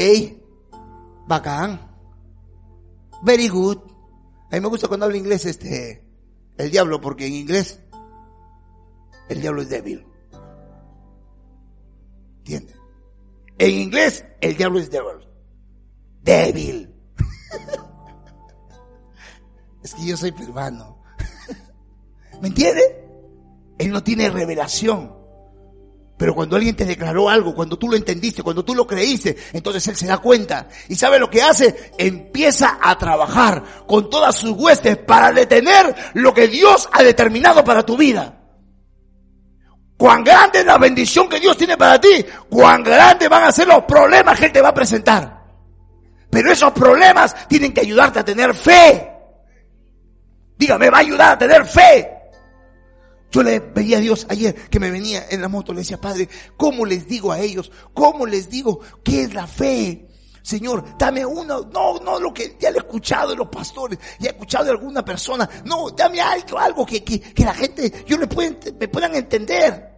[1.29, 1.81] Bacán.
[3.23, 3.79] Very good.
[4.51, 6.05] A mí me gusta cuando habla inglés este,
[6.59, 7.81] el diablo, porque en inglés
[9.29, 10.05] el diablo es débil.
[12.39, 12.77] ¿Entiendes?
[13.57, 15.29] En inglés el diablo es débil.
[16.21, 16.93] Débil.
[19.85, 21.01] es que yo soy peruano.
[22.43, 23.09] ¿Me entiende?
[23.79, 25.20] Él no tiene revelación.
[26.21, 29.89] Pero cuando alguien te declaró algo, cuando tú lo entendiste, cuando tú lo creíste, entonces
[29.89, 30.69] él se da cuenta.
[30.87, 31.93] ¿Y sabe lo que hace?
[31.97, 37.87] Empieza a trabajar con todas sus huestes para detener lo que Dios ha determinado para
[37.87, 38.39] tu vida.
[39.97, 43.69] Cuán grande es la bendición que Dios tiene para ti, cuán grande van a ser
[43.69, 45.43] los problemas que Él te va a presentar.
[46.29, 49.11] Pero esos problemas tienen que ayudarte a tener fe.
[50.59, 52.20] Dígame, va a ayudar a tener fe.
[53.31, 56.29] Yo le pedí a Dios ayer que me venía en la moto, le decía, Padre,
[56.57, 57.71] ¿cómo les digo a ellos?
[57.95, 60.09] ¿Cómo les digo qué es la fe?
[60.43, 64.31] Señor, dame uno, no, no lo que ya le he escuchado de los pastores, ya
[64.31, 68.17] he escuchado de alguna persona, no, dame algo, algo que, que, que la gente, yo
[68.17, 69.89] le pueden, me puedan entender.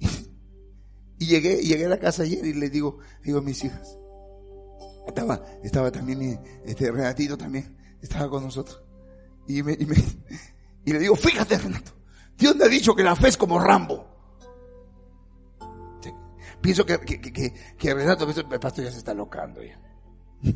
[1.20, 3.98] Y llegué, llegué a la casa ayer y le digo, digo a mis hijas,
[5.08, 8.80] estaba, estaba también mi, este Renatito también, estaba con nosotros.
[9.48, 9.96] Y me, y me,
[10.88, 11.92] y le digo, fíjate Renato,
[12.34, 14.06] Dios me ha dicho que la fe es como Rambo.
[16.62, 19.78] Pienso que, que, que, que Renato, el pastor ya se está locando ya.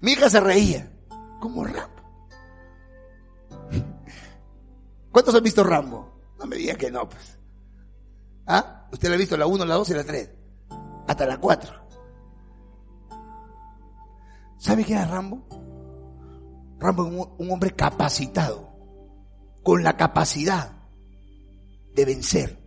[0.00, 0.92] Mi hija se reía,
[1.40, 2.00] como Rambo.
[5.10, 6.36] ¿Cuántos han visto Rambo?
[6.38, 7.40] No me diga que no, pues.
[8.46, 8.86] ¿Ah?
[8.92, 10.30] Usted la ha visto la 1, la 2 y la 3.
[11.08, 11.88] Hasta la 4.
[14.58, 15.44] ¿Sabe qué era Rambo?
[16.78, 18.67] Rambo es un hombre capacitado
[19.62, 20.72] con la capacidad
[21.94, 22.58] de vencer.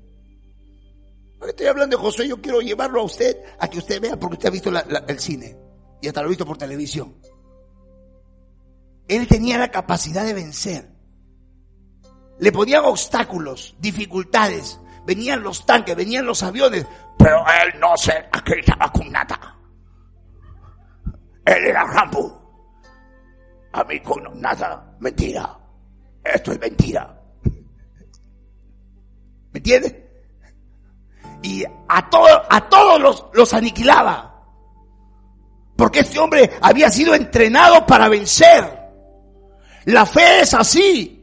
[1.47, 4.49] Estoy hablando de José, yo quiero llevarlo a usted a que usted vea porque usted
[4.49, 4.71] ha visto
[5.07, 5.57] el cine
[6.01, 7.15] y hasta lo ha visto por televisión.
[9.07, 10.89] Él tenía la capacidad de vencer.
[12.39, 16.85] Le ponían obstáculos, dificultades, venían los tanques, venían los aviones,
[17.17, 19.57] pero él no se acreditaba con nada.
[21.45, 22.39] Él era Rambo.
[23.73, 25.60] A mí con nada, mentira.
[26.23, 27.19] Esto es mentira.
[29.51, 29.95] ¿Me entiendes?
[31.43, 34.27] Y a, todo, a todos los, los aniquilaba.
[35.75, 38.79] Porque este hombre había sido entrenado para vencer.
[39.85, 41.17] La fe es así.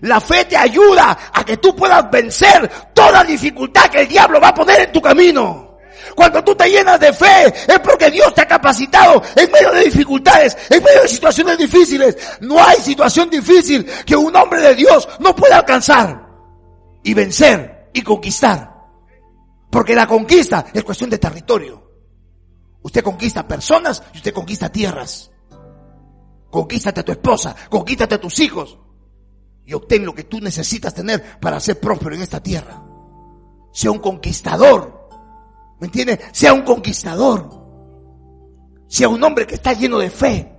[0.00, 4.48] La fe te ayuda a que tú puedas vencer toda dificultad que el diablo va
[4.48, 5.67] a poner en tu camino.
[6.18, 9.84] Cuando tú te llenas de fe es porque Dios te ha capacitado en medio de
[9.84, 12.16] dificultades, en medio de situaciones difíciles.
[12.40, 16.28] No hay situación difícil que un hombre de Dios no pueda alcanzar
[17.04, 18.74] y vencer y conquistar.
[19.70, 21.88] Porque la conquista es cuestión de territorio.
[22.82, 25.30] Usted conquista personas y usted conquista tierras.
[26.50, 28.76] Conquístate a tu esposa, conquístate a tus hijos
[29.64, 32.82] y obtén lo que tú necesitas tener para ser próspero en esta tierra.
[33.72, 34.97] Sea un conquistador.
[35.80, 36.20] ¿Me entiendes?
[36.32, 37.48] Sea un conquistador.
[38.88, 40.58] Sea un hombre que está lleno de fe.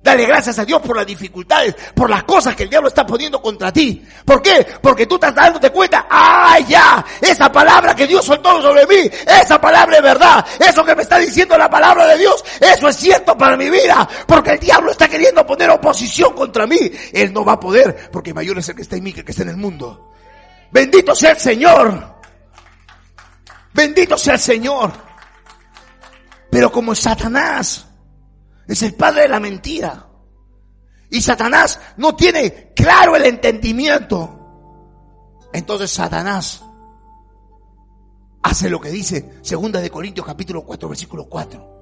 [0.00, 3.42] Dale gracias a Dios por las dificultades, por las cosas que el diablo está poniendo
[3.42, 4.02] contra ti.
[4.24, 4.64] ¿Por qué?
[4.80, 7.04] Porque tú estás dándote cuenta, ¡ah, ya!
[7.20, 10.46] Esa palabra que Dios soltó sobre mí, esa palabra es verdad.
[10.60, 14.08] Eso que me está diciendo la palabra de Dios, eso es cierto para mi vida.
[14.26, 16.78] Porque el diablo está queriendo poner oposición contra mí.
[17.12, 19.26] Él no va a poder, porque mayor es el que está en mí que el
[19.26, 20.12] que está en el mundo.
[20.70, 22.17] Bendito sea el Señor.
[23.78, 24.92] Bendito sea el Señor.
[26.50, 27.86] Pero como Satanás
[28.66, 30.04] es el padre de la mentira.
[31.10, 34.34] Y Satanás no tiene claro el entendimiento.
[35.52, 36.60] Entonces Satanás
[38.42, 41.78] hace lo que dice segunda de Corintios capítulo 4 versículo 4.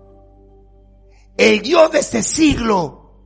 [1.34, 3.22] El Dios de este siglo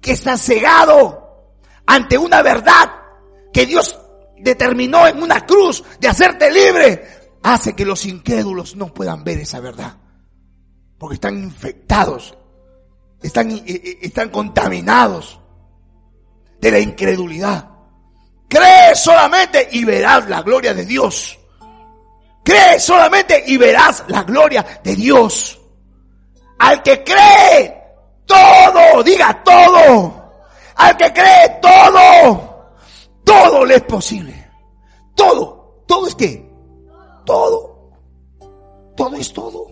[0.00, 1.56] que está cegado
[1.86, 2.88] ante una verdad
[3.52, 3.98] que Dios
[4.36, 9.60] determinó en una cruz de hacerte libre, hace que los incrédulos no puedan ver esa
[9.60, 9.96] verdad.
[10.98, 12.36] Porque están infectados,
[13.22, 15.40] están, eh, eh, están contaminados
[16.60, 17.70] de la incredulidad.
[18.48, 21.38] Cree solamente y verás la gloria de Dios.
[22.44, 25.60] Cree solamente y verás la gloria de Dios.
[26.58, 27.78] Al que cree
[28.24, 30.32] todo, diga todo.
[30.76, 32.74] Al que cree todo,
[33.24, 34.50] todo le es posible.
[35.14, 36.47] Todo, todo es que,
[37.28, 37.90] todo,
[38.96, 39.66] todo es todo.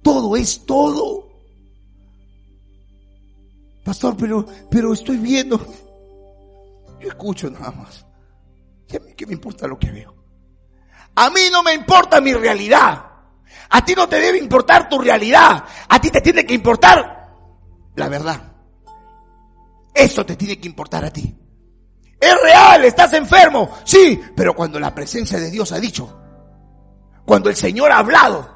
[0.00, 1.28] Todo es todo.
[3.82, 5.58] Pastor, pero, pero estoy viendo.
[7.00, 8.06] Yo escucho nada más.
[8.88, 10.14] ¿Y a mí qué me importa lo que veo?
[11.16, 13.04] A mí no me importa mi realidad.
[13.70, 15.64] A ti no te debe importar tu realidad.
[15.88, 17.34] A ti te tiene que importar
[17.96, 18.52] la verdad.
[19.92, 21.43] Eso te tiene que importar a ti.
[22.20, 23.70] Es real, estás enfermo.
[23.84, 26.20] Sí, pero cuando la presencia de Dios ha dicho,
[27.24, 28.54] cuando el Señor ha hablado,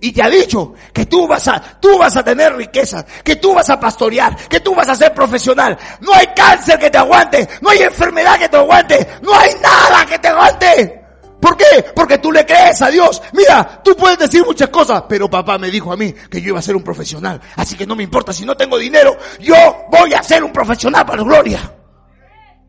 [0.00, 3.54] y te ha dicho que tú vas a, tú vas a tener riquezas, que tú
[3.54, 5.76] vas a pastorear, que tú vas a ser profesional.
[6.00, 10.06] No hay cáncer que te aguante, no hay enfermedad que te aguante, no hay nada
[10.06, 10.96] que te aguante.
[11.40, 11.84] ¿Por qué?
[11.94, 13.22] Porque tú le crees a Dios.
[13.32, 16.58] Mira, tú puedes decir muchas cosas, pero papá me dijo a mí que yo iba
[16.58, 17.40] a ser un profesional.
[17.56, 19.54] Así que no me importa si no tengo dinero, yo
[19.90, 21.79] voy a ser un profesional para gloria.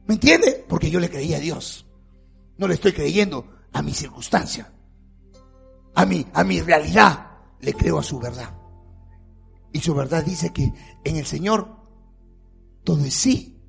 [0.08, 0.66] ¿Me entiende?
[0.68, 1.86] Porque yo le creí a Dios.
[2.58, 4.72] No le estoy creyendo a mi circunstancia
[5.96, 8.54] a mi, a mi realidad, le creo a su verdad.
[9.74, 10.72] Y su verdad dice que
[11.04, 11.78] en el Señor
[12.84, 13.62] todo es sí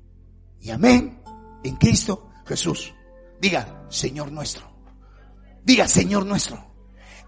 [0.59, 1.21] y amén
[1.63, 2.93] en Cristo Jesús.
[3.39, 4.69] Diga, Señor nuestro.
[5.63, 6.73] Diga, Señor nuestro.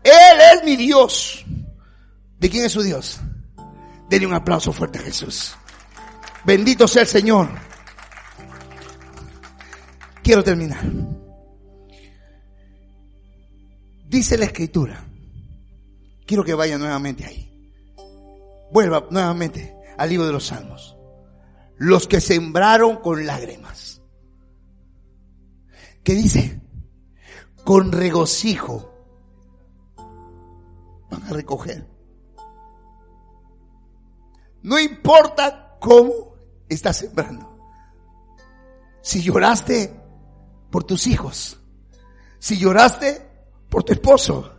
[0.04, 1.46] Él es mi Dios.
[2.40, 3.20] ¿De quién es su Dios?
[4.10, 5.56] Denle un aplauso fuerte a Jesús.
[6.46, 7.50] Bendito sea el Señor.
[10.26, 10.84] Quiero terminar.
[14.08, 15.06] Dice la escritura.
[16.26, 17.72] Quiero que vaya nuevamente ahí.
[18.72, 20.98] Vuelva nuevamente al libro de los Salmos.
[21.78, 24.02] Los que sembraron con lágrimas.
[26.04, 26.60] ¿Qué dice?
[27.64, 28.96] Con regocijo
[31.12, 31.88] van a recoger.
[34.64, 36.34] No importa cómo
[36.68, 37.60] estás sembrando.
[39.04, 40.05] Si lloraste
[40.76, 41.56] por tus hijos,
[42.38, 43.26] si lloraste
[43.70, 44.52] por tu esposo,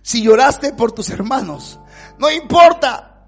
[0.00, 1.80] si lloraste por tus hermanos,
[2.18, 3.26] no importa.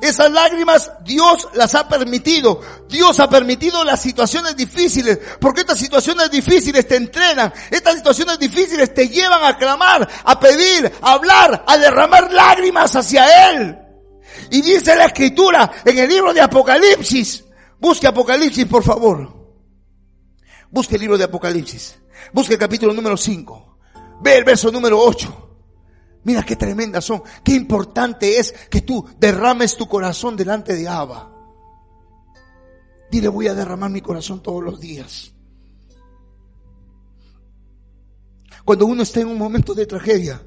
[0.00, 2.58] Esas lágrimas Dios las ha permitido.
[2.88, 7.52] Dios ha permitido las situaciones difíciles, porque estas situaciones difíciles te entrenan.
[7.70, 13.50] Estas situaciones difíciles te llevan a clamar, a pedir, a hablar, a derramar lágrimas hacia
[13.50, 13.78] Él.
[14.50, 17.44] Y dice la escritura en el libro de Apocalipsis.
[17.78, 19.41] Busque Apocalipsis, por favor.
[20.72, 21.98] Busque el libro de Apocalipsis.
[22.32, 23.78] Busque el capítulo número 5.
[24.22, 25.50] Ve el verso número 8.
[26.24, 27.22] Mira qué tremendas son.
[27.44, 31.30] Qué importante es que tú derrames tu corazón delante de Abba.
[33.10, 35.34] Dile, voy a derramar mi corazón todos los días.
[38.64, 40.40] Cuando uno está en un momento de tragedia,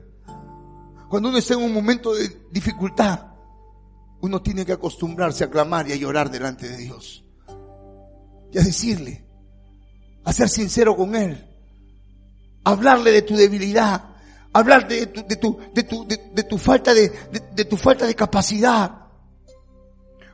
[1.08, 3.28] Cuando uno está en un momento de dificultad,
[4.22, 7.24] uno tiene que acostumbrarse a clamar y a llorar delante de Dios.
[8.52, 9.25] Y a decirle,
[10.26, 11.48] a ser sincero con Él,
[12.64, 14.04] hablarle de tu debilidad,
[14.52, 17.10] hablar de tu, de tu, de tu, de, tu falta de,
[17.54, 19.06] de tu falta de capacidad.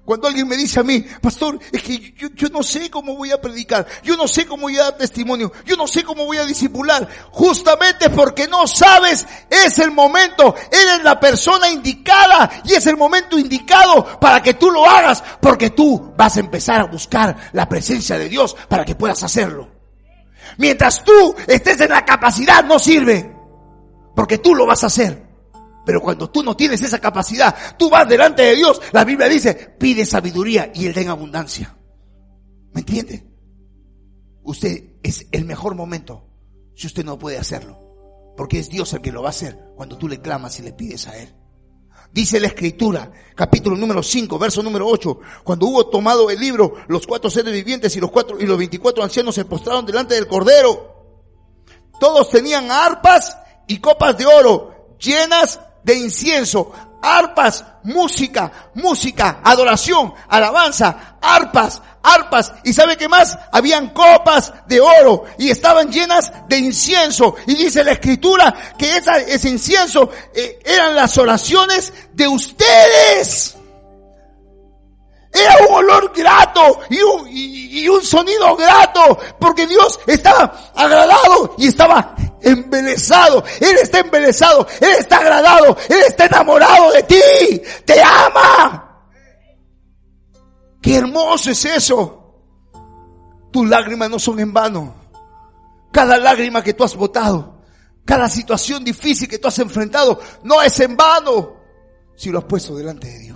[0.04, 3.32] Cuando alguien me dice a mí, pastor, es que yo, yo, no sé cómo voy
[3.32, 6.38] a predicar, yo no sé cómo voy a dar testimonio, yo no sé cómo voy
[6.38, 12.88] a disipular, justamente porque no sabes, es el momento, eres la persona indicada y es
[12.88, 17.52] el momento indicado para que tú lo hagas, porque tú vas a empezar a buscar
[17.54, 19.71] la presencia de Dios para que puedas hacerlo.
[20.58, 23.36] Mientras tú estés en la capacidad, no sirve,
[24.16, 25.32] porque tú lo vas a hacer.
[25.86, 28.82] Pero cuando tú no tienes esa capacidad, tú vas delante de Dios.
[28.92, 31.76] La Biblia dice, pide sabiduría y Él da en abundancia.
[32.74, 33.28] ¿Me entiende?
[34.44, 36.28] Usted es el mejor momento
[36.76, 37.80] si usted no puede hacerlo.
[38.38, 40.74] Porque es Dios el que lo va a hacer cuando tú le clamas y le
[40.74, 41.36] pides a Él.
[42.14, 47.08] Dice la escritura, capítulo número 5, verso número 8, cuando hubo tomado el libro, los
[47.08, 50.92] cuatro seres vivientes y los cuatro, y los 24 ancianos se postraron delante del cordero.
[52.02, 53.38] Todos tenían arpas
[53.68, 62.54] y copas de oro llenas de incienso, arpas, música, música, adoración, alabanza, arpas, arpas.
[62.64, 63.38] ¿Y sabe qué más?
[63.52, 67.36] Habían copas de oro y estaban llenas de incienso.
[67.48, 73.58] Y dice la escritura que ese incienso eh, eran las oraciones de ustedes.
[75.34, 83.44] Era un olor grato y un, sonido grato porque Dios estaba agradado y estaba embelesado.
[83.60, 84.68] Él está embelesado.
[84.82, 85.78] Él está agradado.
[85.90, 87.62] Él está enamorado de ti.
[87.86, 88.92] Te ama.
[90.82, 92.18] Qué hermoso es eso.
[93.52, 94.96] Tus lágrimas no son en vano.
[95.92, 97.62] Cada lágrima que tú has botado,
[98.06, 101.58] cada situación difícil que tú has enfrentado, no es en vano.
[102.16, 103.31] Si lo has puesto delante de Dios,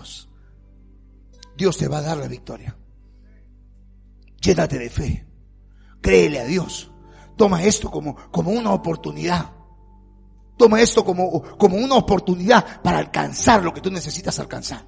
[1.58, 2.78] Dios te va a dar la victoria.
[4.42, 5.28] Llénate de fe.
[6.02, 6.92] Créele a Dios.
[7.36, 9.52] Toma esto como, como una oportunidad.
[10.58, 14.88] Toma esto como, como una oportunidad para alcanzar lo que tú necesitas alcanzar.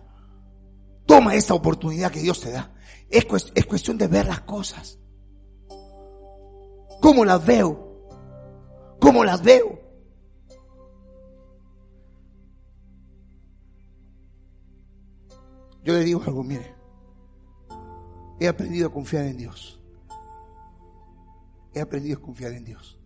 [1.05, 2.73] Toma esta oportunidad que Dios te da.
[3.09, 4.99] Es, es cuestión de ver las cosas.
[7.01, 7.87] ¿Cómo las veo?
[8.99, 9.86] ¿Cómo las veo?
[15.87, 16.75] Yo le digo algo, mire.
[18.39, 19.77] He aprendido a confiar en Dios
[21.77, 22.99] he aprendido a confiar en Dios.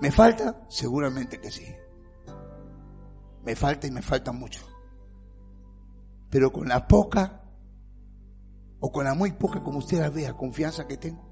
[0.00, 0.66] ¿Me falta?
[0.68, 1.66] Seguramente que sí.
[3.44, 4.60] Me falta y me falta mucho.
[6.30, 7.42] Pero con la poca,
[8.80, 11.22] o con la muy poca, como usted la vea, confianza que tengo,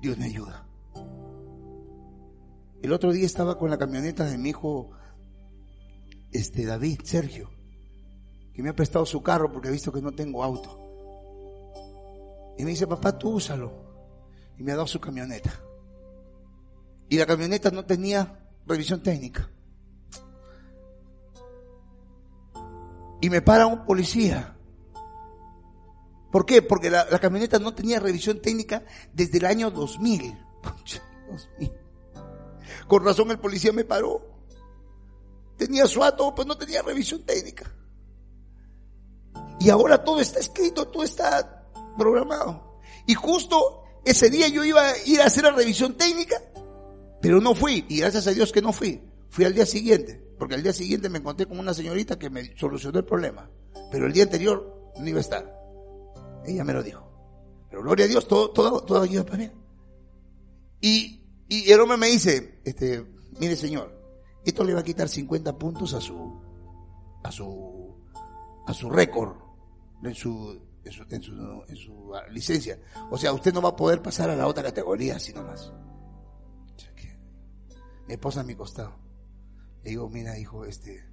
[0.00, 0.66] Dios me ayuda.
[2.80, 4.90] El otro día estaba con la camioneta de mi hijo,
[6.32, 7.50] este David, Sergio,
[8.54, 10.78] que me ha prestado su carro porque ha visto que no tengo auto.
[12.58, 13.72] Y me dice, papá, tú úsalo.
[14.58, 15.52] Y me ha dado su camioneta.
[17.08, 19.50] Y la camioneta no tenía revisión técnica.
[23.20, 24.56] Y me para un policía.
[26.30, 26.62] ¿Por qué?
[26.62, 30.38] Porque la, camioneta no tenía revisión técnica desde el año 2000.
[31.28, 31.72] 2000.
[32.88, 34.31] Con razón el policía me paró.
[35.56, 37.72] Tenía su ato, pues no tenía revisión técnica.
[39.60, 42.80] Y ahora todo está escrito, todo está programado.
[43.06, 46.36] Y justo ese día yo iba a ir a hacer la revisión técnica,
[47.20, 47.84] pero no fui.
[47.88, 49.00] Y gracias a Dios que no fui.
[49.30, 52.56] Fui al día siguiente, porque al día siguiente me encontré con una señorita que me
[52.56, 53.48] solucionó el problema.
[53.90, 55.62] Pero el día anterior no iba a estar.
[56.44, 57.08] Ella me lo dijo.
[57.70, 59.52] Pero gloria a Dios, todo, todo, todo ayuda para bien.
[60.80, 63.06] Y, y el hombre me dice, este,
[63.38, 64.01] mire señor,
[64.44, 66.40] esto le va a quitar 50 puntos a su,
[67.22, 67.96] a su,
[68.66, 69.36] a su récord
[70.02, 72.78] en su en su, en su, licencia.
[73.10, 75.72] O sea, usted no va a poder pasar a la otra categoría así nomás.
[78.08, 78.98] Mi esposa a mi costado.
[79.84, 81.04] Le digo, mira, hijo, este,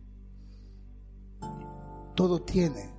[2.15, 2.93] todo tiene.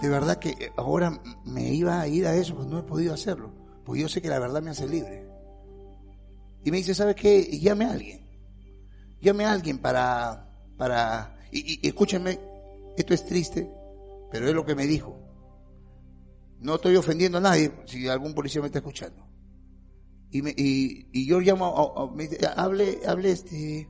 [0.00, 3.52] De verdad que ahora me iba a ir a eso, pues no he podido hacerlo.
[3.84, 5.28] Porque yo sé que la verdad me hace libre.
[6.64, 7.58] Y me dice, ¿sabe qué?
[7.58, 8.23] Llame a alguien.
[9.24, 12.38] Llame a alguien para, para, y, y escúchenme,
[12.94, 13.72] esto es triste,
[14.30, 15.18] pero es lo que me dijo.
[16.60, 19.26] No estoy ofendiendo a nadie si algún policía me está escuchando.
[20.30, 23.88] Y, me, y, yo llamo, me hable, hable este,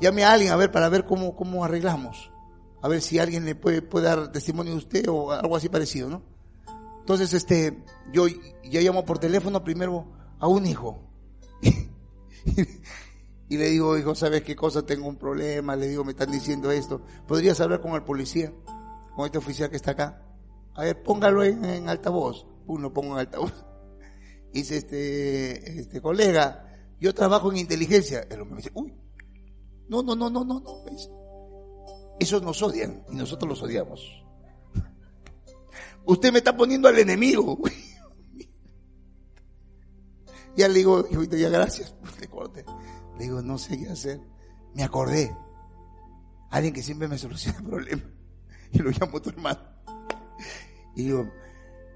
[0.00, 2.32] llame a alguien a ver para ver cómo, cómo arreglamos.
[2.82, 6.08] A ver si alguien le puede, puede dar testimonio de usted o algo así parecido,
[6.08, 6.22] ¿no?
[6.98, 8.26] Entonces, este, yo
[8.64, 10.06] ya llamo por teléfono primero
[10.40, 10.98] a un hijo.
[13.48, 14.86] Y le digo, hijo, ¿sabes qué cosa?
[14.86, 15.76] Tengo un problema.
[15.76, 17.02] Le digo, me están diciendo esto.
[17.26, 18.52] ¿Podrías hablar con el policía?
[19.14, 20.22] Con este oficial que está acá.
[20.74, 22.46] A ver, póngalo en, en altavoz.
[22.66, 23.52] Pum, lo pongo en altavoz.
[24.52, 26.64] Dice este, este colega,
[27.00, 28.26] yo trabajo en inteligencia.
[28.30, 28.94] El hombre me dice, uy,
[29.88, 30.84] no, no, no, no, no, no.
[32.18, 34.24] Esos nos odian y nosotros los odiamos.
[36.06, 37.58] Usted me está poniendo al enemigo.
[40.56, 41.96] Ya le digo, hijito, ya gracias.
[42.20, 42.64] Le corté.
[43.18, 44.20] Le digo, no sé qué hacer.
[44.74, 45.34] Me acordé.
[46.50, 48.06] Alguien que siempre me soluciona problemas.
[48.72, 49.60] Y lo llamo tu hermano.
[50.96, 51.28] Y digo,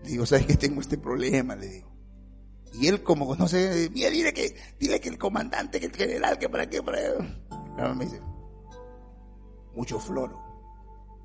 [0.04, 1.54] digo, ¿sabes que tengo este problema?
[1.56, 1.88] Le digo.
[2.74, 6.48] Y él como conoce, mira, dile que, dile que el comandante, que el general, que
[6.48, 6.98] para qué, para
[7.74, 8.20] Claro, me dice,
[9.74, 10.38] mucho floro,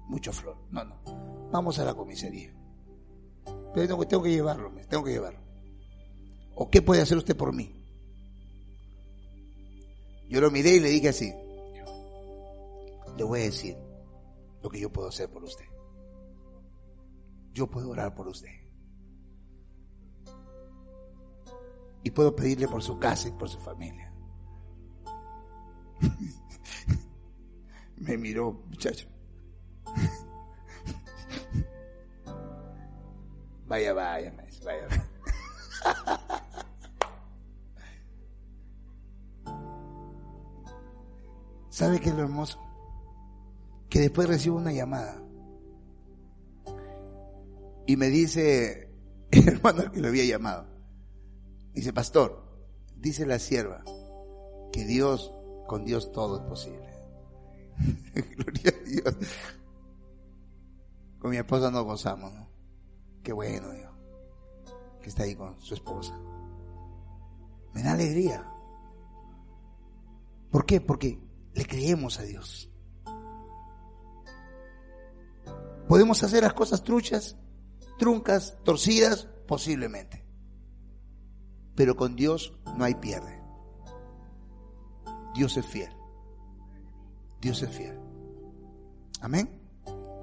[0.08, 0.58] mucho flor.
[0.72, 2.54] No, no, vamos a la comisaría.
[3.74, 5.40] Pero tengo, que llevarlo, tengo que llevarlo.
[6.56, 7.83] ¿O qué puede hacer usted por mí?
[10.34, 11.32] Yo lo miré y le dije así,
[13.16, 13.78] le voy a decir
[14.64, 15.68] lo que yo puedo hacer por usted.
[17.52, 18.50] Yo puedo orar por usted.
[22.02, 24.12] Y puedo pedirle por su casa y por su familia.
[27.98, 29.08] Me miró, muchacho.
[33.68, 34.88] Vaya, vaya, vaya, vaya.
[41.74, 42.60] ¿Sabe qué es lo hermoso?
[43.90, 45.20] Que después recibo una llamada.
[47.88, 48.92] Y me dice
[49.32, 50.68] el hermano que lo había llamado.
[51.74, 52.44] Dice, pastor,
[52.96, 53.84] dice la sierva
[54.72, 55.34] que Dios,
[55.66, 56.94] con Dios todo es posible.
[58.14, 59.18] Gloria a Dios.
[61.18, 62.48] Con mi esposa nos gozamos, ¿no?
[63.24, 63.92] Qué bueno, Dios.
[65.02, 66.16] Que está ahí con su esposa.
[67.74, 68.48] Me da alegría.
[70.52, 70.80] ¿Por qué?
[70.80, 72.70] Porque le creemos a Dios.
[75.88, 77.38] Podemos hacer las cosas truchas,
[78.00, 80.26] truncas, torcidas, posiblemente.
[81.76, 83.42] Pero con Dios no hay pierde.
[85.36, 85.90] Dios es fiel.
[87.42, 88.00] Dios es fiel.
[89.22, 89.62] Amén.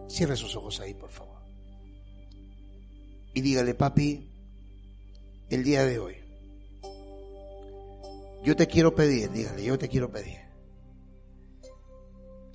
[0.09, 1.41] Cierre sus ojos ahí, por favor.
[3.35, 4.28] Y dígale, papi,
[5.51, 6.16] el día de hoy,
[8.43, 10.39] yo te quiero pedir, dígale, yo te quiero pedir,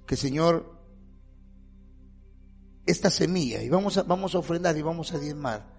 [0.06, 0.76] que Señor,
[2.86, 5.74] esta semilla, y vamos a, vamos a ofrendar y vamos a diezmar,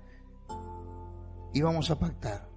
[1.53, 2.49] y vamos a pactar.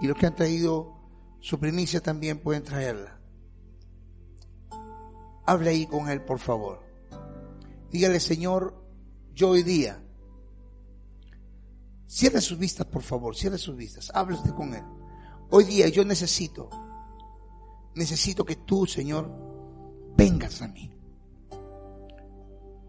[0.00, 0.96] Y los que han traído
[1.40, 3.20] su primicia también pueden traerla.
[5.44, 6.82] Hable ahí con él, por favor.
[7.90, 8.74] Dígale, Señor,
[9.34, 10.02] yo hoy día,
[12.06, 14.84] cierre sus vistas, por favor, cierre sus vistas, hable usted con él.
[15.50, 16.68] Hoy día yo necesito,
[17.94, 19.30] necesito que tú, Señor,
[20.16, 20.97] vengas a mí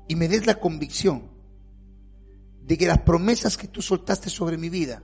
[0.10, 1.30] y me des la convicción
[2.64, 5.03] de que las promesas que tú soltaste sobre mi vida,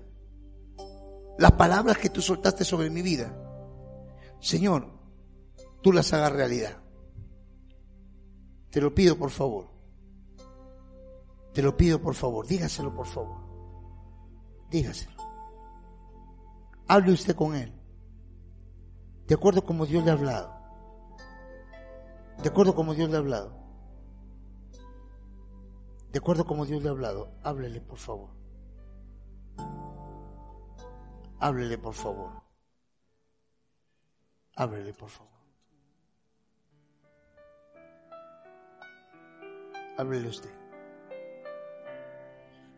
[1.37, 3.37] las palabras que tú soltaste sobre mi vida,
[4.39, 4.89] Señor,
[5.83, 6.81] tú las hagas realidad.
[8.71, 9.69] Te lo pido por favor.
[11.53, 12.47] Te lo pido por favor.
[12.47, 13.37] Dígaselo por favor.
[14.71, 15.21] Dígaselo.
[16.87, 17.71] Hable usted con él.
[19.27, 20.51] De acuerdo como Dios le ha hablado.
[22.41, 23.64] De acuerdo como Dios le ha hablado.
[26.15, 27.29] De acuerdo como Dios le ha hablado.
[27.43, 28.29] Háblele por favor.
[31.41, 32.31] Háblele por favor.
[34.55, 35.33] Háblele por favor.
[39.97, 40.53] Háblele usted.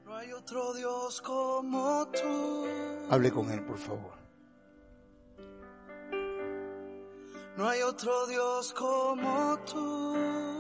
[0.03, 2.65] No hay otro Dios como tú.
[3.11, 4.13] Hable con él, por favor.
[7.55, 10.56] No hay otro Dios como tú.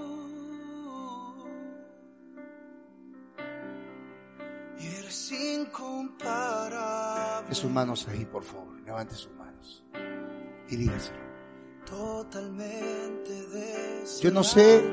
[5.07, 7.49] Eres incomparable.
[7.49, 8.79] De sus manos ahí, por favor.
[8.85, 9.83] Levante sus manos.
[10.69, 11.17] Y dígaselo.
[11.85, 14.21] Totalmente deseable.
[14.21, 14.83] Yo no sé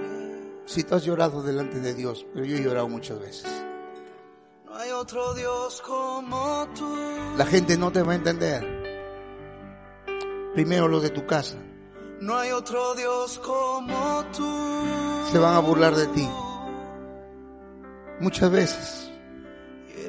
[0.67, 3.51] si tú has llorado delante de Dios, pero yo he llorado muchas veces.
[4.65, 6.97] No hay otro Dios como tú.
[7.37, 8.85] La gente no te va a entender.
[10.55, 11.57] Primero lo de tu casa.
[12.21, 14.47] No hay otro Dios como tú.
[15.33, 16.29] Se van a burlar de ti.
[18.21, 19.04] Muchas veces.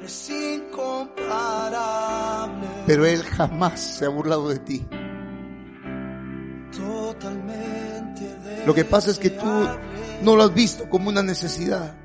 [0.08, 2.68] Incomparable.
[2.86, 4.86] Pero Él jamás se ha burlado de ti.
[6.76, 9.46] Totalmente Lo que pasa es que tú
[10.22, 11.96] no lo has visto como una necesidad.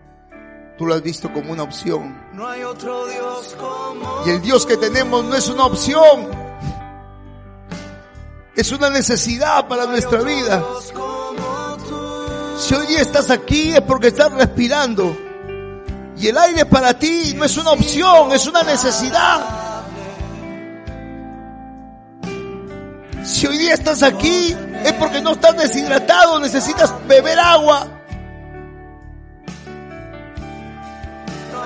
[0.78, 2.16] Tú lo has visto como una opción.
[2.32, 6.28] No hay otro Dios como Y el Dios que tenemos no es una opción.
[8.56, 10.64] Es una necesidad para nuestra vida.
[12.58, 15.16] Si hoy día estás aquí es porque estás respirando.
[16.20, 19.40] Y el aire para ti no es una opción, es una necesidad.
[23.24, 24.54] Si hoy día estás aquí
[24.84, 27.86] es porque no estás deshidratado, necesitas beber agua.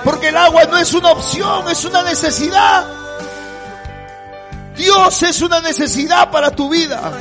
[0.05, 2.87] Porque el agua no es una opción, es una necesidad.
[4.77, 7.11] Dios es una necesidad para tu vida.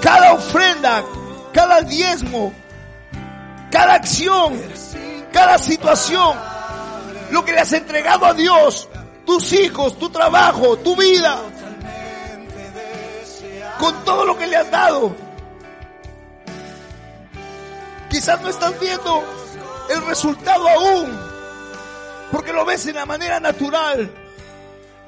[0.00, 1.04] Cada ofrenda,
[1.52, 2.63] cada diezmo,
[3.74, 4.56] cada acción,
[5.32, 6.38] cada situación,
[7.32, 8.88] lo que le has entregado a Dios,
[9.26, 11.40] tus hijos, tu trabajo, tu vida,
[13.80, 15.16] con todo lo que le has dado.
[18.08, 19.24] Quizás no estás viendo
[19.90, 21.18] el resultado aún,
[22.30, 24.08] porque lo ves en la manera natural,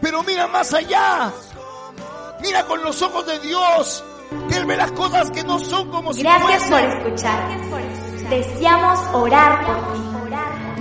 [0.00, 1.32] pero mira más allá,
[2.40, 4.02] mira con los ojos de Dios,
[4.48, 7.06] que Él ve las cosas que no son como si Gracias por fuesen.
[7.06, 7.95] escuchar.
[8.30, 10.00] Deseamos orar por ti.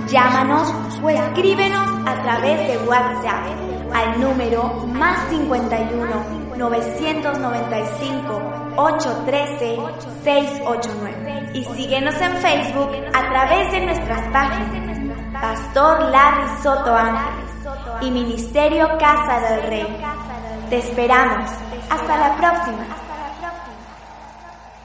[0.08, 0.72] Llámanos
[1.02, 3.46] o escríbenos a través de WhatsApp
[3.92, 8.42] al número más 51 995
[8.76, 9.78] 813
[10.24, 14.96] 689 y síguenos en Facebook a través de nuestras páginas
[15.40, 17.50] Pastor Larry Soto Ángeles
[18.00, 19.96] y Ministerio Casa del Rey.
[20.70, 21.50] Te esperamos.
[21.90, 23.05] Hasta la próxima.